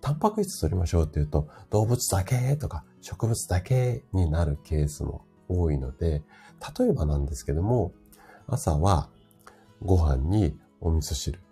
[0.00, 6.22] タンパク質取りましょうって言うと、動物だけとか植物だけになるケースも多いので、
[6.78, 7.92] 例えばなんですけども、
[8.46, 9.08] 朝は
[9.82, 11.47] ご飯にお味噌汁。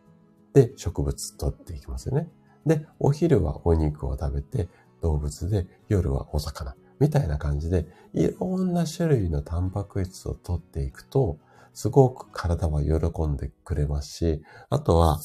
[0.56, 2.30] で、植物取っていきますよね。
[2.64, 4.70] で、お昼はお肉を食べて、
[5.02, 6.74] 動物で、夜はお魚。
[6.98, 11.38] みたいな感じで、いろんな種類のタンパク質を取っていくと、
[11.74, 15.20] すごく体は喜んでくれますし、あとは、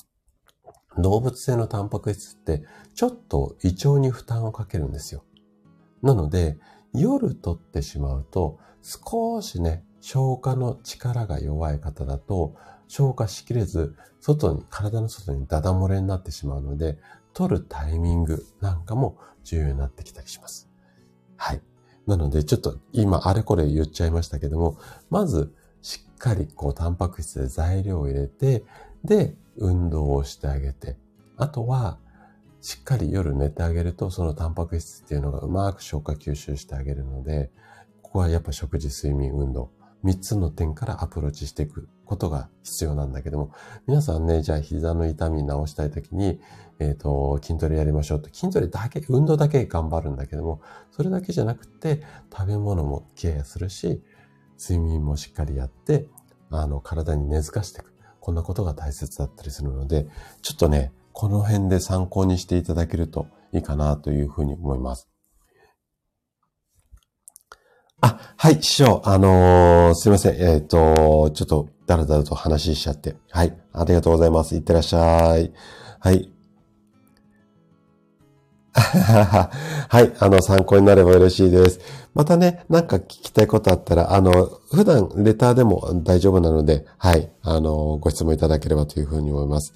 [0.98, 5.24] 動物性のタンパク質って、ちょっと胃腸に負担をかけるんですよ。
[6.02, 6.60] なので、
[6.94, 12.56] 夜取ってしまうと、少しね、消化の力が弱い方だと、
[12.92, 16.98] 消化しきれず、外に、体の外にダダ漏れになってしまうので、
[17.34, 20.70] 取るタイミングなんかも重要になってきたりします。
[21.38, 21.62] はい。
[22.06, 24.78] なので、ちょっと今あれこれ言っちゃいましたけども、
[25.10, 28.66] まず、しっかりこう、タンパク質で材料を入れて、
[29.06, 30.98] で、運動をしてあげて、
[31.38, 31.98] あとは、
[32.60, 37.52] しっかり夜寝てあげると、そのタンパク質っていうのがうまく消化吸収してあげるので、
[38.02, 39.72] ここはやっぱ食事、睡眠、運動、
[40.04, 43.52] 三つの点からアプローチしていくことが必要なんだけども、
[43.88, 46.40] 皆さんね、じゃあ膝の痛み治したいときに、
[46.80, 50.62] えっ、ー、と、筋トレやりましょうと、筋トレだけ、運動だけ頑張るんだけども、
[50.92, 54.02] それだけじゃなくて、食べ物もケアするし、
[54.60, 56.08] 睡眠もしっかりやって、
[56.50, 57.94] あの、体に根付かしていく。
[58.20, 60.08] こんなことが大切だったりするので、
[60.42, 65.11] ちょっとね、この辺で参考にしていただけるといいかなというふうに思います。
[68.02, 69.02] あ、はい、師匠。
[69.06, 70.36] あのー、すいません。
[70.36, 73.16] えっ、ー、と、ちょっと、だらだらと話ししちゃって。
[73.30, 73.56] はい。
[73.74, 74.56] ありがとうございます。
[74.56, 75.52] いってらっしゃい。
[76.00, 76.32] はい。
[78.74, 80.14] はい。
[80.20, 81.80] あの、参考になれば嬉しいです。
[82.16, 84.32] またね、なんか聞きたいことあったら、あの、
[84.72, 87.30] 普段レターでも大丈夫なので、はい。
[87.44, 89.74] あの、ご質問いただければというふうに思います。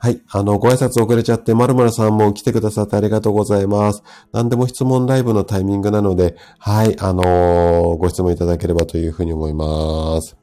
[0.00, 0.22] はい。
[0.30, 4.04] あの、ご挨拶遅れちゃって、まるまるさんも来てくださってありがとうございます。
[4.32, 6.96] 何でも質問ライブのタイミングなので、はい。
[7.00, 10.36] あのー、ご質問いただければというふうに思います。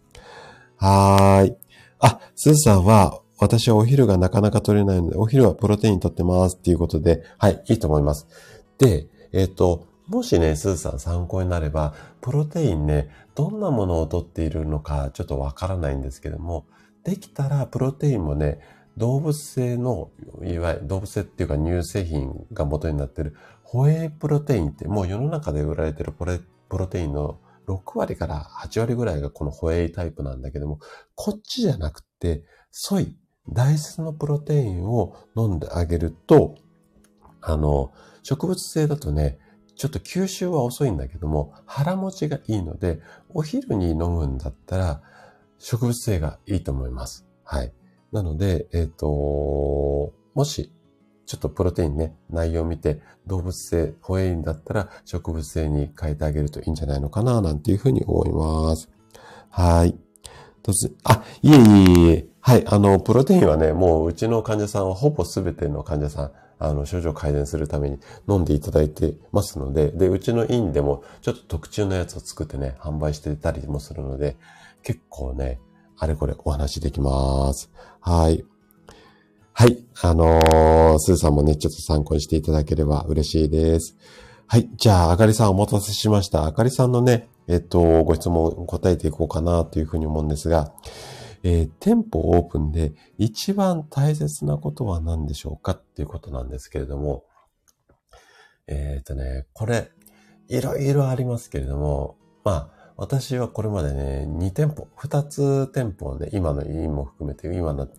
[0.75, 1.55] はーい。
[1.99, 8.27] あ、すずさんは、私はお昼がなかなか取れないので、お昼はプロテイン取ってますっていうことで、はい、いいと思います。
[8.77, 16.65] で、えっ、ー、と、もしね、すずさん参考になれば、プロテインね、どんなものを取っているのかちょっとわからないんですけども、
[17.03, 18.59] できたらプロテインもね、
[18.97, 20.11] 動物性の、
[20.43, 26.25] いわゆる動物性っていうか乳製品が元になってるホエイプロテインってもう世の中で売られてるプ
[26.77, 30.79] ロテインの6割から8割ぐらいがこのホエイタイプなんだけども、
[31.15, 33.17] こっちじゃなくて、ソイ、
[33.49, 36.55] 大豆のプロテインを飲んであげると、
[37.41, 37.91] あの、
[38.23, 39.39] 植物性だとね、
[39.75, 43.01] ちょっと吸収は遅いんだけども、腹持ちがいいので、
[43.33, 45.01] お昼に飲むんだったら、
[45.57, 47.25] 植物性がいいと思います。
[47.43, 47.73] はい。
[48.15, 50.71] なので、えっ、ー、と、もし、
[51.25, 58.89] ちょっとプロテインね、内容を見て、動物性、ホエインだったら植物性に変えてあげるといいんじゃないのかな、なんていうふうに思います。
[59.49, 59.97] はい。
[60.63, 67.99] どうぞ、あ、いえいえいえ、はい、あの、プロテインはね、もううちの患者さんはほぼすべての患者さん、あの、症状改善するために
[68.29, 74.37] 飲んでいただいてますので、で、うちの院でもちょっと特注のやつを作ってね、販売してたりもするので、
[74.83, 75.59] 結構ね、
[75.97, 77.71] あれこれお話できます。
[77.99, 78.43] はい。
[79.53, 79.85] はい。
[80.01, 83.95] あのー、スーさんもね、ちょっと参考にしていただければ嬉しいです。
[84.47, 84.69] はい。
[84.75, 86.45] じゃあ、あかりさんお待たせしました。
[86.45, 90.73] あかりさんのね、えっと、ご質問答えていこうかなというふうに思うんですが、
[91.43, 97.23] えー、店舗オープンで一番大切なことは何でしょうかっていうことなんですけれども、
[98.67, 99.91] えっ、ー、とね、これ、
[100.47, 107.89] いろいろありますけれども、まあ、私はこれまでね、2店舗、2つ店舗をね、今の院も含めて、今の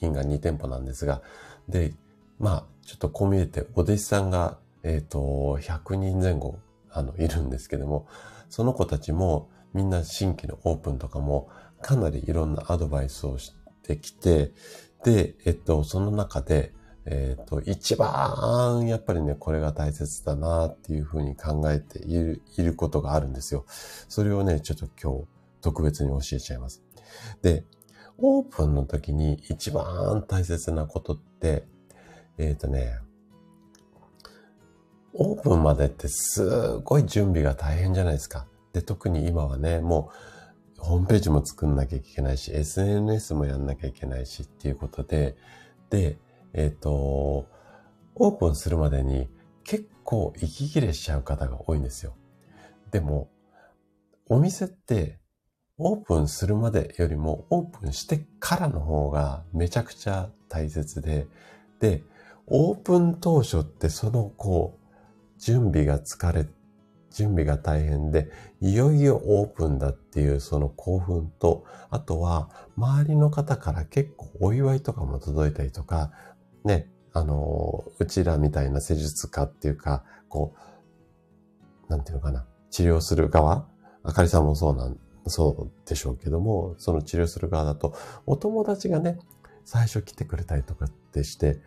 [0.00, 1.22] 院が2店舗なんですが、
[1.68, 1.94] で、
[2.38, 6.58] まあ、ちょっとこう見えて、お弟子さんが、えっ、ー、と、100人前後、
[6.90, 8.08] あの、いるんですけども、
[8.48, 11.48] その子たちも、みんな新規のオープンとかも、
[11.80, 14.52] かなりいろんなアドバイスをしてきて、
[15.04, 16.72] で、えっと、その中で、
[17.12, 23.64] えっ、ー、と、一番、やっぱりね、これが大切だなっていうふうに考えている、いることがあるんですよ。
[23.68, 25.26] それをね、ちょっと今日、
[25.60, 26.82] 特別に教えちゃいます。
[27.42, 27.64] で、
[28.18, 31.64] オープンの時に一番大切なことって、
[32.38, 33.00] えっ、ー、とね、
[35.12, 38.46] オープンまでってすごい準備が大変じゃないですか。
[38.72, 40.10] で、特に今はね、も
[40.78, 45.36] う、ホームページも作んなきゃいけないし、SNS もやんなきゃいけないしっていうことで、
[45.90, 46.18] で、
[46.52, 47.46] えっ、ー、と、
[48.14, 49.28] オープンするまでに
[49.64, 52.14] 結構息切れしちゃう方が多いんですよ。
[52.90, 53.30] でも、
[54.28, 55.20] お店って
[55.78, 61.26] オープンするまでよりもオープンしてからの方がめちゃくちゃ大切で、
[61.80, 62.02] で、
[62.46, 66.46] オープン当初ってそのこう、準備が疲れ、
[67.10, 68.30] 準備が大変で、
[68.60, 76.12] いよいよオープンだっていうその興奮と、あとは周りの方から結構お祝いとかも届いたりとか、
[76.64, 80.54] ね、あの、うちらみたいな施術家っていうか、こ
[81.88, 83.66] う、なんていうのかな、治療する側、
[84.02, 87.94] あかりさんもそうなん、そうでしょうけども、その治療する側だと、
[88.26, 89.18] お友達がね、
[89.64, 91.58] 最初来てくれたりとかってして、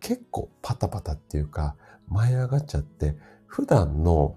[0.00, 1.76] 結構パタパタっていうか、
[2.08, 3.16] 舞い上がっちゃって、
[3.46, 4.36] 普段の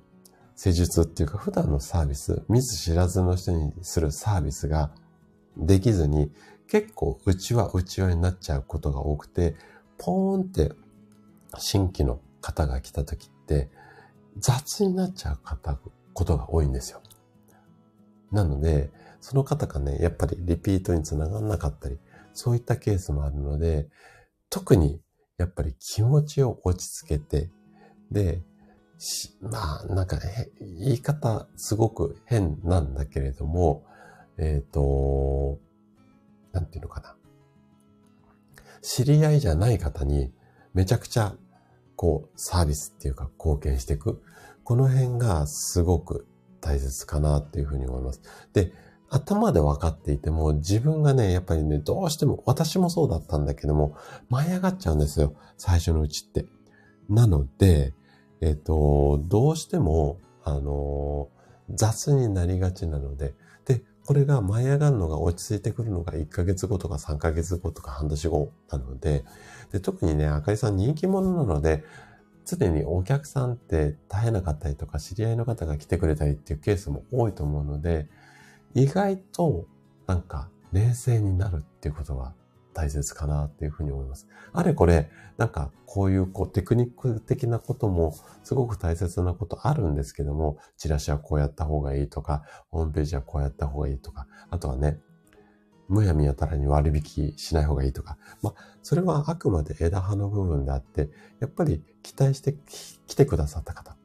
[0.56, 4.92] 施術っていうか普段のサービス、見ず知らずの人にするサービスが
[5.58, 6.32] できずに、
[6.68, 9.56] 結構内輪内輪になっちゃうことが多くて、
[10.00, 10.72] ポーンって
[11.58, 13.70] 新規の方が来た時って
[14.38, 15.78] 雑になっちゃう方、
[16.14, 17.02] ことが多いんですよ。
[18.32, 18.92] なので、
[19.22, 22.00] その方がね、やっぱりリピートにつながんなかったり、
[22.34, 23.90] そういったケースもあるので、
[24.50, 25.02] 特に
[25.38, 27.50] やっぱり気持ちを落ち着けて、
[28.12, 28.42] で、
[29.42, 30.18] まあ、なんか、
[30.60, 33.86] 言い方すごく変なんだけれども、
[34.38, 35.60] えっ、ー、と、
[36.52, 37.16] なんていうのかな。
[38.82, 40.32] 知り合いじゃない方に
[40.74, 41.36] めちゃくちゃ、
[41.96, 44.22] こう、サービスっていうか貢献していく。
[44.64, 46.28] この辺がすごく
[46.62, 48.22] 大切かなっていうふうに思います。
[48.54, 48.72] で、
[49.10, 53.96] 頭で分かっていても、自分がね、やっぱりね、どうしても、私もそうだったんだけども、
[54.30, 55.34] 舞い上がっちゃうんですよ。
[55.58, 56.46] 最初のうちって。
[57.10, 57.94] なので、
[58.42, 61.30] えっ、と、どうしても、あの、
[61.72, 63.34] 雑になりがちなの、で、
[64.10, 69.24] これが舞い上がるのが落ち着いてくるのが1ヶ月後とか3ヶ月後とか半年後なので、
[69.72, 71.84] で、特にね、あかりさん人気者なので、
[72.44, 78.08] 常にお客さんって絶えなかったりとか、知り合いの方が来てくれたりっていうケースも多いと思うので、
[78.74, 79.68] 意外と
[80.08, 82.34] なんか冷静になるっていうことは
[82.80, 84.26] 大切かなっていうふうに思います。
[84.54, 94.98] あれこれ、なんかこういうこうテクニック的なこともすごく大切なことあるんですけども、チラシはこうやった方がいいとか、ホームページはこうやった方がいいとか、あとはね、
[95.90, 98.18] むやみやたらに割引しない方がいいとか。
[98.42, 101.10] まあ、それはあくまで枝葉の部分であって、
[101.42, 102.56] やっぱり期待して
[103.08, 103.98] 来てくださった方。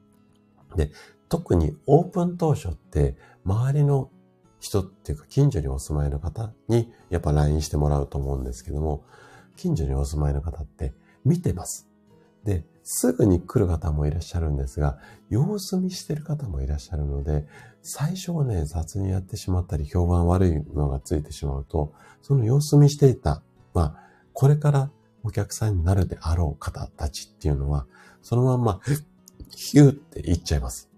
[0.74, 0.90] で、
[1.28, 4.10] 特にオープン当初って、周りの
[4.64, 9.04] 人っていうか近所にお住まいの方にやっぱ LINE してもらうと思うんですけども、
[9.56, 10.94] 近所にお住まいの方って
[11.24, 11.86] 見てます。
[12.44, 14.98] で、すぐに来る方もいらっしゃるんですが、
[15.28, 17.46] 様子見してる方もいらっしゃるので、
[17.82, 21.92] 最初はね、雑にやってしまったり、評判悪いのがついてしまうと、
[22.22, 23.42] その様子見していた、
[23.74, 23.96] まあ、
[24.32, 24.90] これから
[25.22, 27.86] お客さんになるであろう方たちっていうのは、
[28.22, 28.80] そのまんま、
[29.54, 30.88] ヒューって言っちゃいます。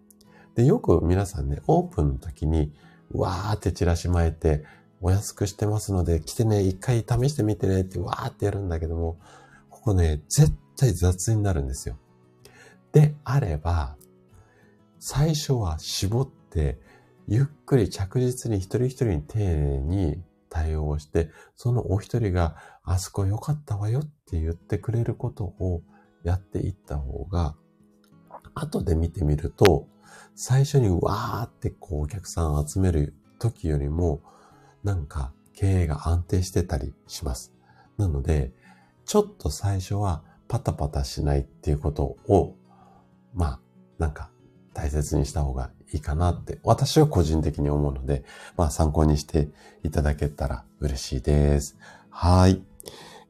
[0.55, 2.73] で、よく皆さんね、オープンの時に、
[3.13, 4.65] わーってチラシ巻いて、
[5.01, 9.19] お安くしてますので、来てね、一回試してみてねってわーってやるんだけども、
[9.71, 11.97] ここね、絶対雑になるんですよ。
[12.93, 13.97] であれば、
[14.99, 16.81] 最初は絞って、
[17.29, 25.83] ゆっくり着実に一人一人に丁寧に対応して、そのお一人が、あそこ良かったわよって言ってくれることを
[26.23, 27.57] やっていった方が、
[28.55, 29.87] 後で見てみると、
[30.37, 34.21] 最初にわーってこうお客さん集める時よりも、
[34.85, 37.55] なんか経営が安定してたりします。
[37.97, 38.53] なので、
[39.07, 42.55] ちょっと最初はパタパタしないっていうことを、
[43.35, 43.61] まあ、
[43.99, 44.31] なんか
[44.75, 48.23] 大切にした方がいいかなって、私は個人的に思うので、
[48.59, 49.49] まあ参考にして
[49.85, 51.79] いただけたら嬉しいです。
[52.11, 52.63] はい。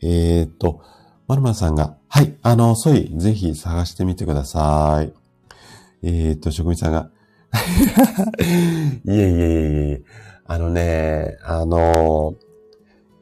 [0.03, 0.83] えー、っと、
[1.29, 5.26] まるまるさんが、はい、あの、ソイ、ぜひ探してみてください。
[6.03, 7.11] えー、っと、職人さんが、
[9.05, 10.03] いえいえいえいえ、
[10.47, 12.34] あのね、あの、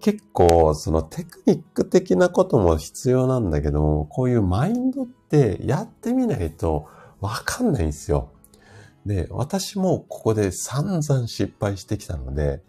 [0.00, 6.86] 結構そのテクニック的なことも必要なんだけど、こういうマインドってやってみないと
[7.20, 8.28] わかんないんですよ。
[9.06, 12.60] で、私もここで散々失敗してきたので、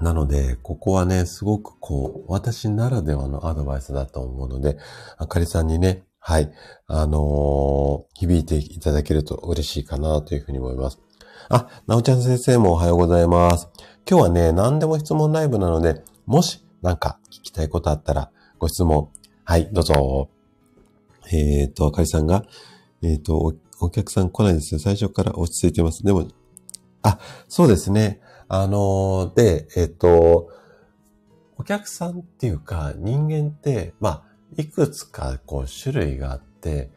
[0.00, 4.78] なので、ここはね、すごくこう、私ならではのアドバイスだと思うので、
[5.18, 6.52] あかりさんにね、はい、
[6.88, 11.00] あのー、響いていただけると嬉しいかなというふうに思います。
[11.48, 13.70] あ、なおちゃん先生もおはようございます。
[14.06, 19.08] 今日はね、何でも質問ライブなので、もしなんか聞きたいことあったら、ご質問。
[19.44, 20.28] はい、どうぞ。
[21.32, 22.44] えっ、ー、と、あかりさんが、
[23.00, 23.54] えっ、ー、とお、
[23.86, 24.80] お客さん来ないですよ。
[24.80, 26.02] 最初から落ち着いてます。
[26.02, 26.28] でも、
[27.00, 27.18] あ、
[27.48, 28.20] そうですね。
[28.48, 30.50] あのー、で、えっ、と、
[31.56, 36.90] お客さんっていうか、人間って、まあ、いくつかこう種類があって、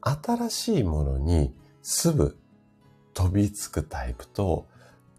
[0.00, 2.36] 新しいものにすぐ
[3.14, 4.66] 飛びつくタイプと、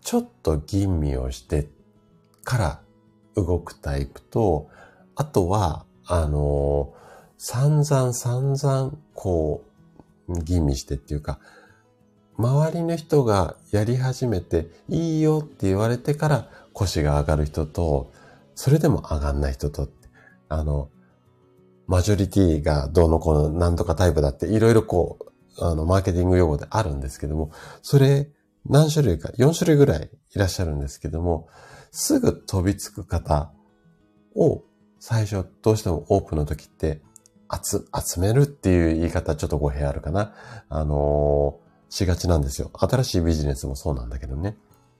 [0.01, 1.67] ちょっと吟味をして
[2.43, 2.81] から
[3.35, 4.69] 動くタイプと、
[5.15, 6.93] あとは、あの、
[7.37, 9.63] 散々散々、こ
[10.27, 11.39] う、吟味してっていうか、
[12.37, 18.11] 周りの人がやり始めて、いいよって言われてから腰が上がる人と、
[18.55, 19.89] それでも上がんない人と、
[20.47, 20.89] あの、
[21.89, 25.17] マジョリティがどうのこうのなんとかタイプだっていろいろこ
[25.57, 28.29] う、あの、マーケティング用語であるんですけども、それ
[28.67, 31.47] 何種類か、4種類ぐらいいらっしゃるんですけども、
[31.89, 33.51] すぐ飛びつく方
[34.35, 34.61] を
[34.99, 37.01] 最初どうしてもオープンの時って
[37.51, 40.35] 集、集めるっていう言い方ちょっと語弊あるかな。
[40.69, 42.69] あのー、しがちなんですよ。
[42.75, 44.57] 新しいビジネスもそうなんだけどね。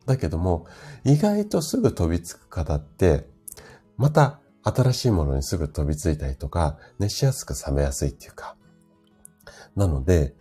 [0.08, 0.66] だけども、
[1.04, 3.28] 意外とすぐ飛びつく方って、
[3.96, 8.56] また新しいものにすぐ飛びついたりとか、熱しやすく冷めやすいっていうか。
[9.76, 10.36] なので、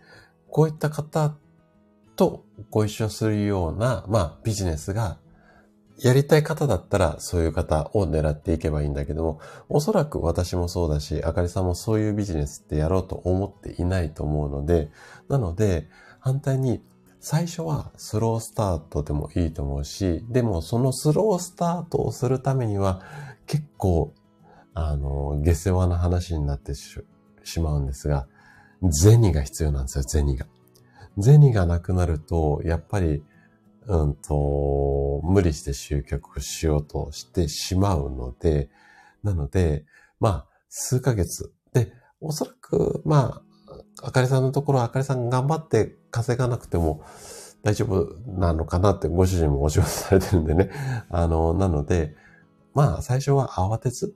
[0.49, 1.35] こういった方
[2.15, 5.19] とご一緒するような、まあ、ビジネスが
[6.01, 14.91] やりたい方だったらそういう方を狙っていけばいいんだけども、おそらく私もそうだし、あかりさんもそういうビジネスってやろうと思っていないと思うので、
[15.27, 15.89] なので、
[16.19, 16.81] 反対に
[17.19, 23.01] 最初はスロースタートでもいいと思うし、でもそのスロースタートをするためには
[23.49, 24.13] 結構、
[24.73, 27.01] あの、下世話な話になってし
[27.59, 28.27] まうんですが、
[28.91, 30.45] 銭が必要なんですよ、銭が。
[31.19, 33.23] 銭がなくなると、やっぱり
[33.89, 38.69] うんと、無理して集客しようとしてしまうので、
[39.23, 39.83] なので、
[40.19, 41.51] まあ、数ヶ月。
[41.73, 41.91] で、
[42.21, 43.41] おそらく、ま
[43.99, 47.03] あ、あかりさんのところはあかりさん頑張って稼がなくても
[47.63, 50.69] 大丈夫なのかなってご主人もお仕事されてるんでね。
[51.09, 52.15] あの、なので、
[52.73, 54.13] まあ、最初は慌てず。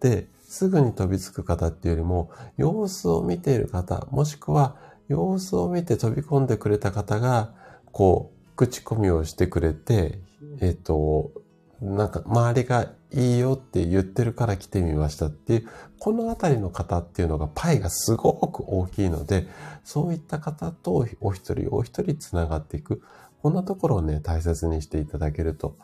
[0.00, 4.76] で、すぐに飛びつく方っていうよりも、様子を見ている方、もしくは
[5.08, 7.54] 様子を見て飛び込んでくれた方が、
[7.92, 10.20] こう、口コミをしてくれて、
[10.60, 11.32] えっ、ー、と、
[11.80, 19.46] なんか周りがいいよって言ってるから来てみましたっていう、このあたりの方っていうのがパイがすごく大きいので、
[19.84, 23.02] そういった方とお一人お一人つながっていく。
[23.42, 25.76] こんなところをね、大切にしていただけると。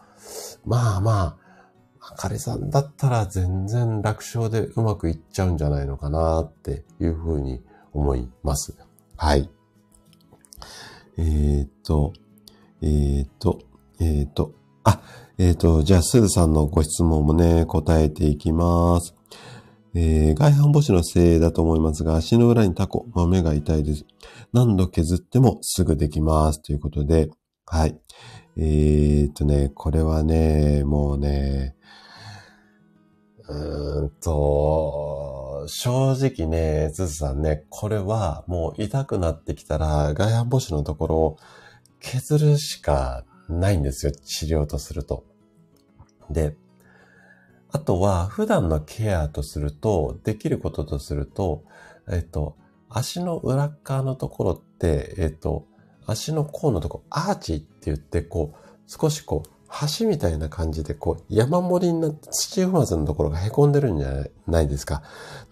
[0.65, 1.50] まあまあ、
[2.01, 8.75] あかりさんだったら全然楽勝でうまくいっちゃうんじゃないのかなっていうふうに思います。
[9.17, 9.51] はい。
[11.19, 12.13] えー、っと、
[12.81, 13.61] えっ、ー、と、
[14.01, 15.03] えっ、ー、と、あ、
[15.39, 19.15] えっ、ー、と、じゃあ、すずさんのご質問もね、答えていきます。
[19.95, 24.07] えー、外反母趾のせいだと思いますが、足の裏にタコ、豆が痛いです。
[24.53, 26.63] 何度削ってもすぐできます。
[26.63, 27.29] ということで、
[27.67, 28.01] はい。
[28.57, 31.77] えー、っとね、これはね、もうね、
[33.49, 41.37] うーんと、正直ね、ずずさんね、これはもう痛くなってきたら、外反母趾のところを
[42.01, 45.25] 削るしかないんですよ、治療とすると。
[46.31, 46.57] で、
[47.73, 51.65] あとは普段のケアとすると、できることとすると、
[52.09, 52.57] えっと、
[52.89, 55.67] 足の裏側のところって、えっと、
[56.11, 59.49] 足の甲のとこ、アーチって言って、こう、少しこう、
[59.99, 65.03] 橋みたいな感じで、こう、山盛りになって土踏まずのところが凹んでるんじゃないですか。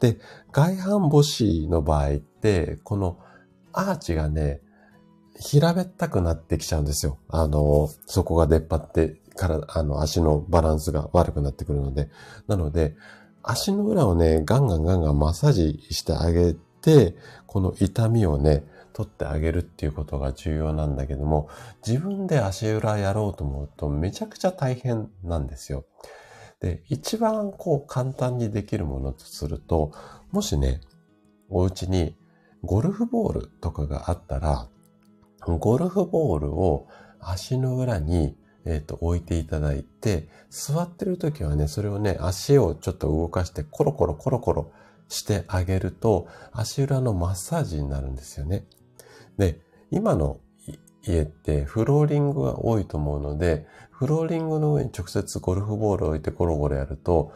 [0.00, 0.18] で、
[0.50, 3.18] 外反母趾の場合って、この
[3.72, 4.60] アーチがね、
[5.40, 7.18] 平べったくなってきちゃうんですよ。
[7.28, 12.10] あの、そこが出っ張ってから、あの、足のバランスが悪くなってくるので。
[12.48, 12.96] なので、
[13.44, 17.14] 足の裏をね、ガンガンガンガンマッサージしてあげて、
[17.46, 18.64] この痛みをね、
[18.98, 21.48] 取ってあげるっていうことが重要なんだけども、
[21.86, 25.84] 自分で足裏やろうと思うとめちゃくちゃ大変なんですよ。
[26.58, 29.92] で、一番こう簡単にできるものとすると、
[30.32, 30.80] もしね、
[31.48, 32.16] お家に
[32.64, 34.68] ゴルフボールとかがあったら、
[35.46, 36.88] ゴルフボールを
[37.20, 44.72] 足の裏に、えっ、ー、と、置いていただいて、座ってる時はね、それをね、足をちょっと動かして、コロコロコロコロ
[45.08, 48.66] してあげると、足裏のマッサージになるんですよね。
[49.38, 49.60] で、
[49.90, 50.40] 今の
[51.06, 57.32] 家ってフローリングが多いと思うので、フローリングの上に直接ゴルフボールを置いてゴロゴロやると、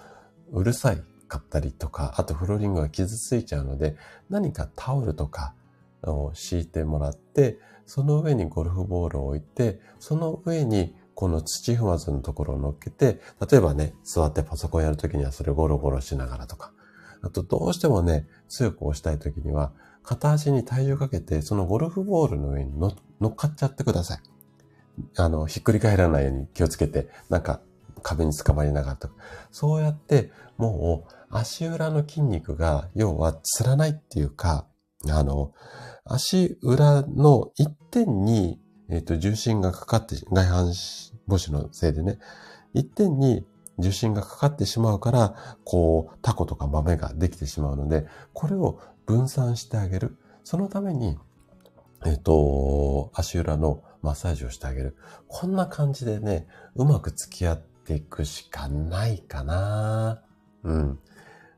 [0.53, 3.97] うるさいかったりとか、あとフローリングが傷ついちゃうので、
[4.29, 5.55] 何かタオルとか
[6.03, 16.73] を敷いてもらって、その上にゴルフボールを置いて、その上にこの土踏まずのところを乗っけて、例えばね、座ってパソコンやるときにはそれゴロゴロしながらとか、
[17.23, 19.73] あとどうしてもね、強く押したいときには、
[20.03, 22.89] 片足に体重かけて、そのゴルフボールの上に乗
[23.29, 24.19] っかっちゃってください。
[25.17, 27.61] あの、ひっくり返らないように気をつけて、なんか
[28.03, 29.15] 壁に捕まりながらとか。
[29.51, 34.67] そうやって、もう足裏の筋肉が、要はつらないっていうか、
[35.09, 35.53] あの、
[36.05, 40.73] 足裏の一点に、えっ、ー、と、重心がかかって、外反
[41.29, 42.19] 母趾のせいでね、
[42.75, 43.45] 一点に
[43.79, 50.17] 重心がかかってしまうから、こう、タコとか豆ができてしまうので、これを分散してあげる。
[50.45, 51.19] そのために、
[52.05, 54.97] えっ、と、足裏のマッサージをしてあげる。
[55.29, 60.23] こんな感じでね、うまく付き合っていくしかないかな。
[60.65, 60.99] うん。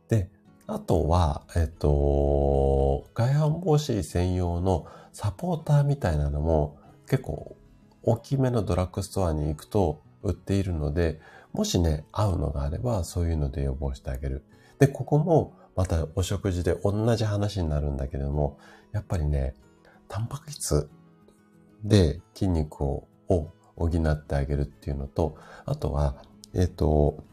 [0.08, 0.30] で、
[0.66, 6.76] あとは、えっと、外反防止専用のサポーターみたいなのも
[7.08, 7.56] 結構
[8.02, 11.20] 大きめのドラッグストアに行くと売っているので、
[11.52, 14.44] もしね、合うのがあればそういうので予防してあげる。
[14.78, 18.58] で、ここもまたお食事で同じ話になるんだけれども、
[18.92, 19.54] やっぱりね、
[20.08, 20.88] タンパク質
[21.82, 26.16] で筋肉を補ってあげるっていうのと、あとは、
[26.54, 27.24] えっ、と、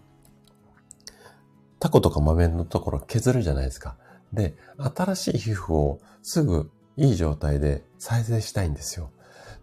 [1.80, 3.98] タコとか豆のところ削るじゃないですか。
[4.34, 9.12] で、新しい皮膚をすぐいい状態で再生したいんですよ。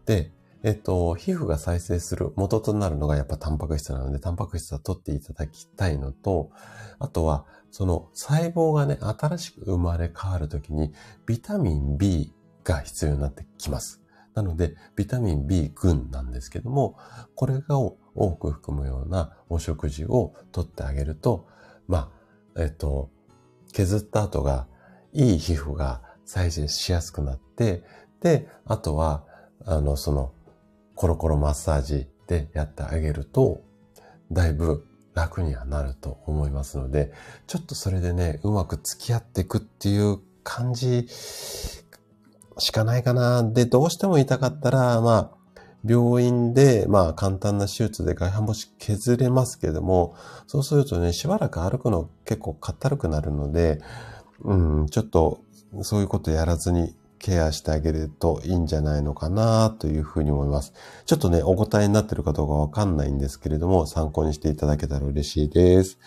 [0.06, 0.32] で、
[0.64, 6.50] えっと、皮膚が再生する元となるのがやっぱタンパク質なので、タンパク質は取っていただきたいのと、
[6.98, 10.92] あとは、その細胞がね、新しく生まれ変わるときに、
[11.26, 12.32] ビタミン B
[12.64, 14.02] が必要になってきます。
[14.34, 16.96] なので、ビタミン B 群なんですけども、
[17.34, 17.96] これが多
[18.38, 21.46] く含むようなお食事をとってあげると、
[21.86, 22.10] ま
[22.56, 23.10] あ、えっと、
[23.72, 24.66] 削った後が、
[25.12, 27.82] いい皮膚が再生しやすくなって、
[28.20, 29.24] で、あとは、
[29.64, 30.32] あの、その、
[30.94, 33.62] コロコロマッサージでやってあげると、
[34.30, 34.84] だいぶ
[35.18, 37.12] 楽にはなると思いますので、
[37.48, 43.42] ちょっとそれでね、うまく付き合っていくっていう感じしかないかな。
[43.42, 45.38] で、どうしても痛かったら、まあ、
[45.84, 50.14] 病院で、まあ、簡単な手術で外反母趾削れますけども、
[50.46, 53.80] そうするとね、しばらく歩くの結構かったるくなるので、
[54.42, 55.40] うん、ちょっと、
[55.82, 60.72] そういうことやらずにケアしてあげるといいんじゃないのかなというふうに思います。
[61.06, 65.98] ちょっとね、お答えになってるかどうかわかんないんですけれども、参考にしていただけたら嬉しいです。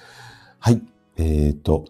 [0.60, 0.82] はい。
[1.18, 1.86] えーと、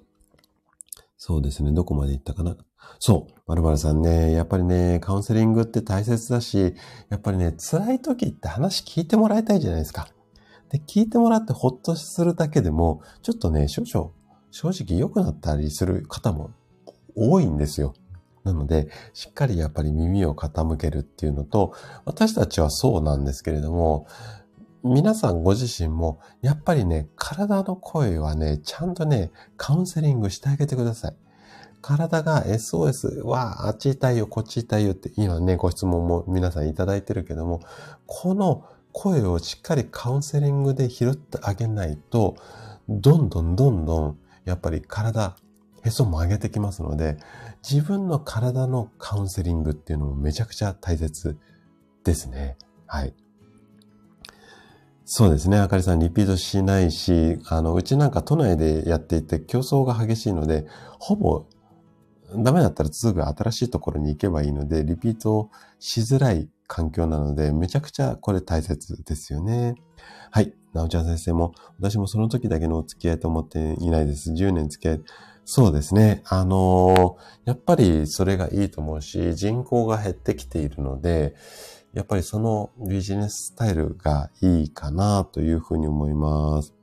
[1.17, 2.57] そうですね、どこまで行ったかな？
[2.99, 3.34] そう。
[3.47, 6.76] まるまるさんね、やっぱりね、カウンセリングって大切だし、
[7.09, 10.07] やっぱりね、辛い時って話聞いてもらいたいじゃないですか。
[10.69, 14.11] で、聞いてもらってほっとするだけでも、ちょっとね、少々、
[14.51, 16.51] 正直良くなったりする方も
[17.15, 17.93] 多いんですよ。
[18.44, 21.74] なので、しっかりやっぱり耳を傾けるっていうのと、
[22.06, 24.08] 私たちはそうなんですけれども、
[24.84, 31.16] 皆さんご自身も、やっぱりね、体の声はね、ちゃんとね、カウンセリングしてあげてください。
[31.82, 37.62] 体が SOS は、あっち痛いよ、こっち痛いよって今ね、ご質問も皆さんいただいてるけども、
[38.08, 42.36] この声をしっかりカウンセリングで拾ってあげないと、
[42.89, 45.36] どんどんどんどん、やっぱり体、
[45.84, 47.17] へそも上げてきますので、
[47.67, 51.38] 自分の体のカウンセリングっていうのもめちゃくちゃ大切
[52.03, 52.57] ですね。
[52.86, 53.13] はい。
[55.05, 55.57] そうですね。
[55.57, 60.65] あかりさん、リピートしないし、あの、うちなんか都内でやっていて競争が激しいので、
[60.99, 61.45] ほぼ
[62.36, 69.75] ダメだったらすぐ新しいところに行けばいいので、リピートしづらい環境なので、めちゃくちゃこれ大切ですよね。
[70.29, 70.53] はい。
[70.73, 74.32] なおちゃん先生も、私もその時だけのお付き合いと思っていないです。
[74.32, 75.01] 10年付き合い。
[75.54, 76.22] そうですね。
[76.28, 81.36] あのー、やっぱりそれがいいと思うし、人口が減ってきているので、
[81.91, 86.74] やっぱりそのビジネススタイルがいいかなというふうに思います。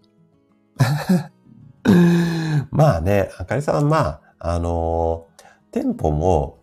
[2.70, 6.58] まあね、あかりさん、まあ、あのー、店舗も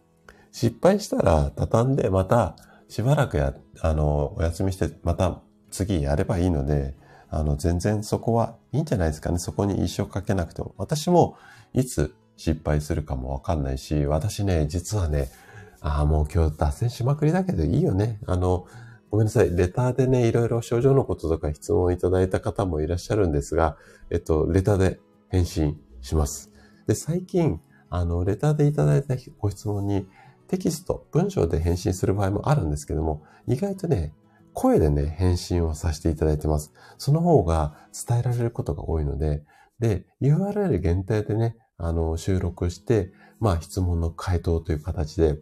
[0.51, 2.56] 失敗したら畳んでまた
[2.88, 5.41] しばらくや、あのー、お休みしてまた
[5.72, 6.93] 次やればいいので、
[7.30, 9.39] あの、全然そこはいいんじゃないですかね。
[9.39, 10.76] そこに一生かけなくても。
[10.78, 11.36] 私も
[11.76, 15.30] いつ失敗するかもわかんないし、私ね、実はね、
[15.82, 18.19] ああ、もう今日脱線しまくりだけどいいよね。
[18.26, 18.65] あの、
[19.11, 19.55] ごめんなさい。
[19.55, 23.78] レターでね、いろいろ症状のこととか質問をいただいた方もいらっしゃるんですが、
[24.09, 24.99] えっと、レターで
[25.30, 26.51] 返信します。
[26.88, 27.59] で、最近、
[27.89, 30.07] あの、レターでいただいたご質問に
[30.47, 34.13] テキスト、文章で返信する場合もあるんですけども、意外とね、
[34.53, 36.73] 声でね、返信をさせていただいてます。
[36.97, 37.76] その方が
[38.07, 39.43] 伝えられることが多いので、
[39.80, 45.38] で、URL 限定でね、あの、収録して、まあ、質問の回答という形で、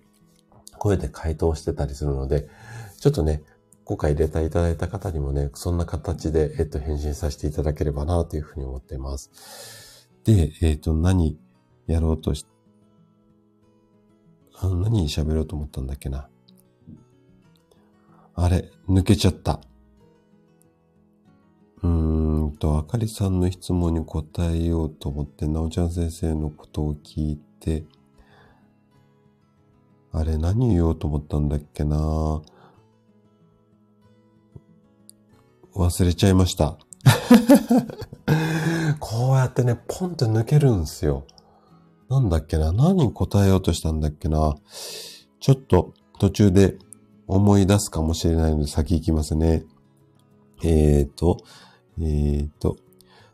[0.77, 2.49] 声で回答してたりするので、
[2.99, 3.43] ちょっとね、
[3.85, 10.09] 今回レターいただいた方にもね、そんな形で、えっと、返信させていただければな、というふうに思っています。
[10.23, 11.37] で、えっと、何
[11.87, 12.45] やろうとし、
[14.55, 16.29] あ何喋ろうと思ったんだっけな。
[18.35, 19.59] あれ、抜けちゃった。
[21.83, 27.83] うーんと、あかりさんの質問に答えようと思って、なおちゃん先生のことを聞いて、
[30.11, 32.41] あれ、何言おうと思ったんだっけな
[35.75, 36.77] 忘れちゃいました。
[38.99, 41.25] こうやってね、ポンって抜けるんですよ。
[42.09, 44.55] なんだっけな何答えようとしたんだっけな
[45.39, 46.77] ちょっと途中で
[47.27, 49.65] 思い出すかもしれないので先行きますね。
[50.63, 51.37] えーと、
[51.99, 52.77] えーと、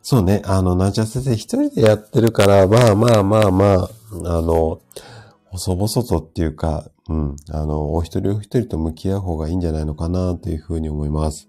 [0.02, 3.90] そうね、あの、なんちゃ先生一人でやってるから、まあまあまあまあ、
[4.24, 4.80] あの、
[5.50, 11.48] 細々とっていうか、うん、あの、お一人お一人と向き合う方がいいんじゃないのかなというふうに思います。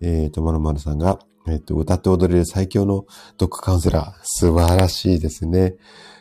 [0.00, 3.06] えーと、まるまるさんが、えっ、ー、と、歌って踊れる最強の
[3.38, 4.12] ドッグカウンセラー。
[4.24, 5.76] 素晴らしいですね。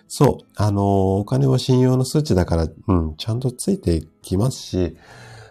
[0.07, 4.95] そう、あの、お金は信用の数値だから、うん、ちゃんとついてきますし、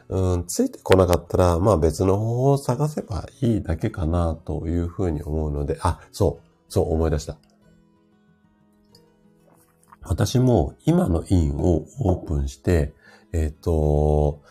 [0.09, 7.37] うん、ついてこなかったら、まあ別の方法を探せばいいだけかなというふうに思うので、あ、そう、そう思い出した。
[10.03, 12.93] 私も今の院をオープンして、
[13.33, 14.43] えっ、ー、と、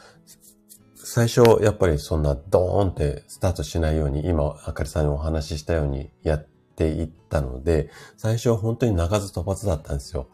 [0.96, 10.28] 最初、やっぱりそんなドーンってスタートしないように、今、あかりさんにお話ししたようにやっていったので、最初は本当に鳴かず飛ばずだったんですよ。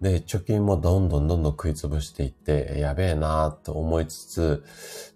[0.00, 4.64] で、貯金もどんどんどんどん食いつぶしていって、やべえなーと思いつつ、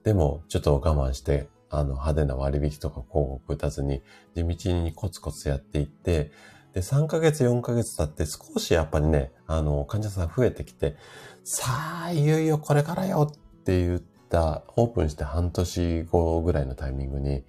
[0.04, 4.02] でもちょっと我慢して、あの派手な割引とか広告打たずに、
[4.34, 6.30] 地道にコツコツやっていって、
[6.74, 10.96] で、3ヶ月、4ヶ月経って少しやっぱりね、あの、患者さん増えてきて、
[11.44, 11.64] さ
[12.06, 17.44] あ、いよいよこれからよって言った、オープンして半年後ぐらいのタイミングに、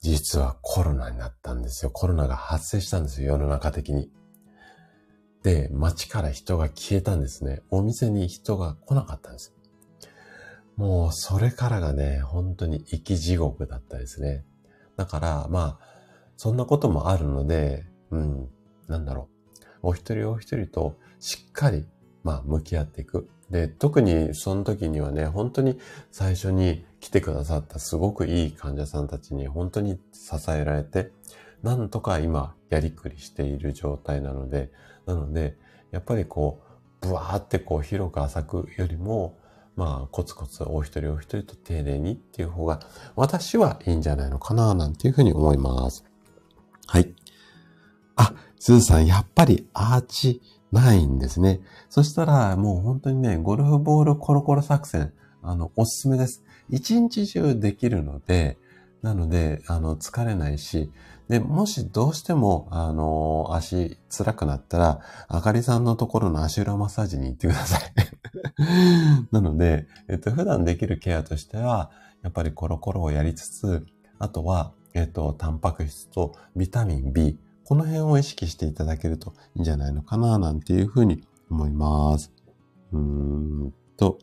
[0.00, 1.90] 実はコロナになったんですよ。
[1.90, 4.10] コロナが発生したんですよ、世の中的に。
[5.42, 7.62] で、街から人が消えたんですね。
[7.70, 9.54] お店に人が来なかったんです。
[10.76, 14.44] もう、それからがね、本当に生き地獄だったですね。
[14.96, 15.90] だから、まあ、
[16.36, 18.48] そんなこともあるので、うん、
[18.88, 19.28] なんだろ
[19.82, 19.88] う。
[19.88, 21.86] お一人お一人としっかり、
[22.22, 23.28] まあ、向き合っていく。
[23.50, 25.78] で、特にその時にはね、本当に
[26.10, 31.12] 最初に来てくださったすごくいい患者さんたちに本当に支えられて、
[31.62, 34.70] なんとか今やりくりしている状態なので、
[35.06, 35.56] なので、
[35.90, 36.62] やっぱりこ
[37.02, 39.38] う、ブワーってこう広く浅くよりも、
[39.76, 42.80] まあ、コツコツお一人お一人と丁寧にっていう方が、
[43.16, 46.04] 私はいいんじゃないのかな、なんていうふうに思います。
[46.86, 47.14] はい。
[48.16, 50.42] あ、スーさん、やっぱりアーチ
[50.72, 51.60] ないんですね。
[51.88, 56.44] そしたら、もう本当にね、ゴルフボールコロコロ作戦、あの、おすすめです。
[56.68, 58.58] 一日中できるので、
[59.02, 60.90] なので、あの、疲れないし、
[61.30, 67.80] で、もしどうしても、あの、足辛くなったら、あかりさんのところの足裏マッサージに行ってください。
[69.30, 71.92] なので、えっと、普段できるケアとしては、
[72.24, 73.86] やっぱりコロコロをやりつつ、
[74.18, 82.32] あとは、えっと、タンパク質とビタミン B、この辺を意識していただけるといいんじゃないのかな、なんていうふうに思います。
[82.90, 84.18] うーんと。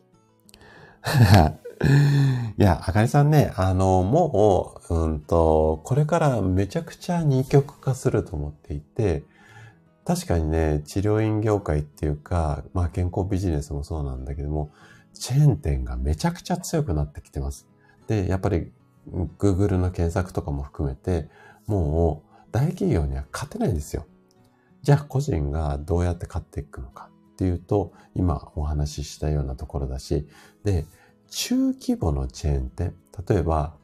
[2.58, 9.24] いや、あかりさんね、あの、もう、うんと、これからめちゃくちゃ二極化すると思っていて、
[10.04, 14.70] 確かにね、治療院業界っていうか、まあ健康ビジネスもそうなんだけども、
[15.12, 17.68] チェーン店がめちゃくちゃ強くなってきてます。
[18.06, 18.72] で、やっぱり
[19.38, 21.28] Google の検索とかも含めて、
[21.66, 24.06] もう大企業には勝てないんですよ。
[24.82, 30.26] じゃあ個人がどうやって勝っていくのかっていうと、今お話ししたようなところだし、
[30.64, 30.86] で、
[31.30, 32.94] 中規模のチェーン店、
[33.28, 33.74] 例えば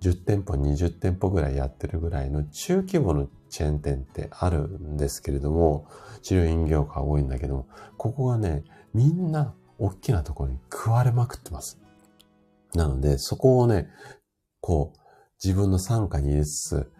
[0.00, 5.86] 10店舗、20店舗ぐらいやってるぐらいの中規模のチェーン店ってあるんですけれども、
[6.22, 11.80] 治療院業界多いんだけども、ここがね、みんな大きなところに食われまくってます。
[12.74, 13.88] なので、そこをね、
[14.60, 14.98] こう、
[15.42, 16.92] 自分の参加に入れつつ、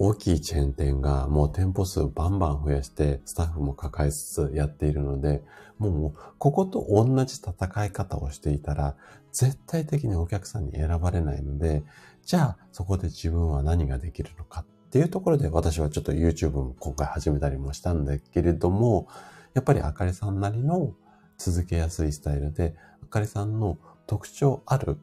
[0.00, 5.42] 大きいチェーン店がもう店舗数バンバン増やしてスタッフも抱えつつやっているので、
[5.78, 8.96] もうここと同じ戦い方をしていたら
[9.32, 11.82] 絶対的にお客さんに選ばれないので、
[12.24, 19.08] じゃあそこで自分は何ができるのかっていうところで私はちょっと YouTube も今回始めたりもしたんだけれども、
[19.54, 20.94] やっぱりあかりさんなりの
[21.38, 24.96] 続けやすいスタイルで、あかりさんの特徴ある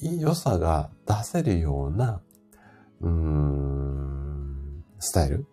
[0.00, 2.20] 良さが出せるような、
[3.00, 5.46] うん、スタイル、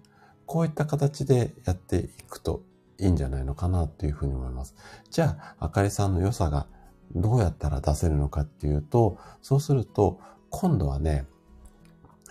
[0.45, 2.63] こういった形でやっていくと
[2.97, 4.75] いいんじゃないのかなというふうに思います。
[5.11, 6.67] じゃあ、あかりさんの良さが
[7.13, 10.19] どうやったら出せるのかっていうと、そうすると、
[10.49, 11.25] 今度はね、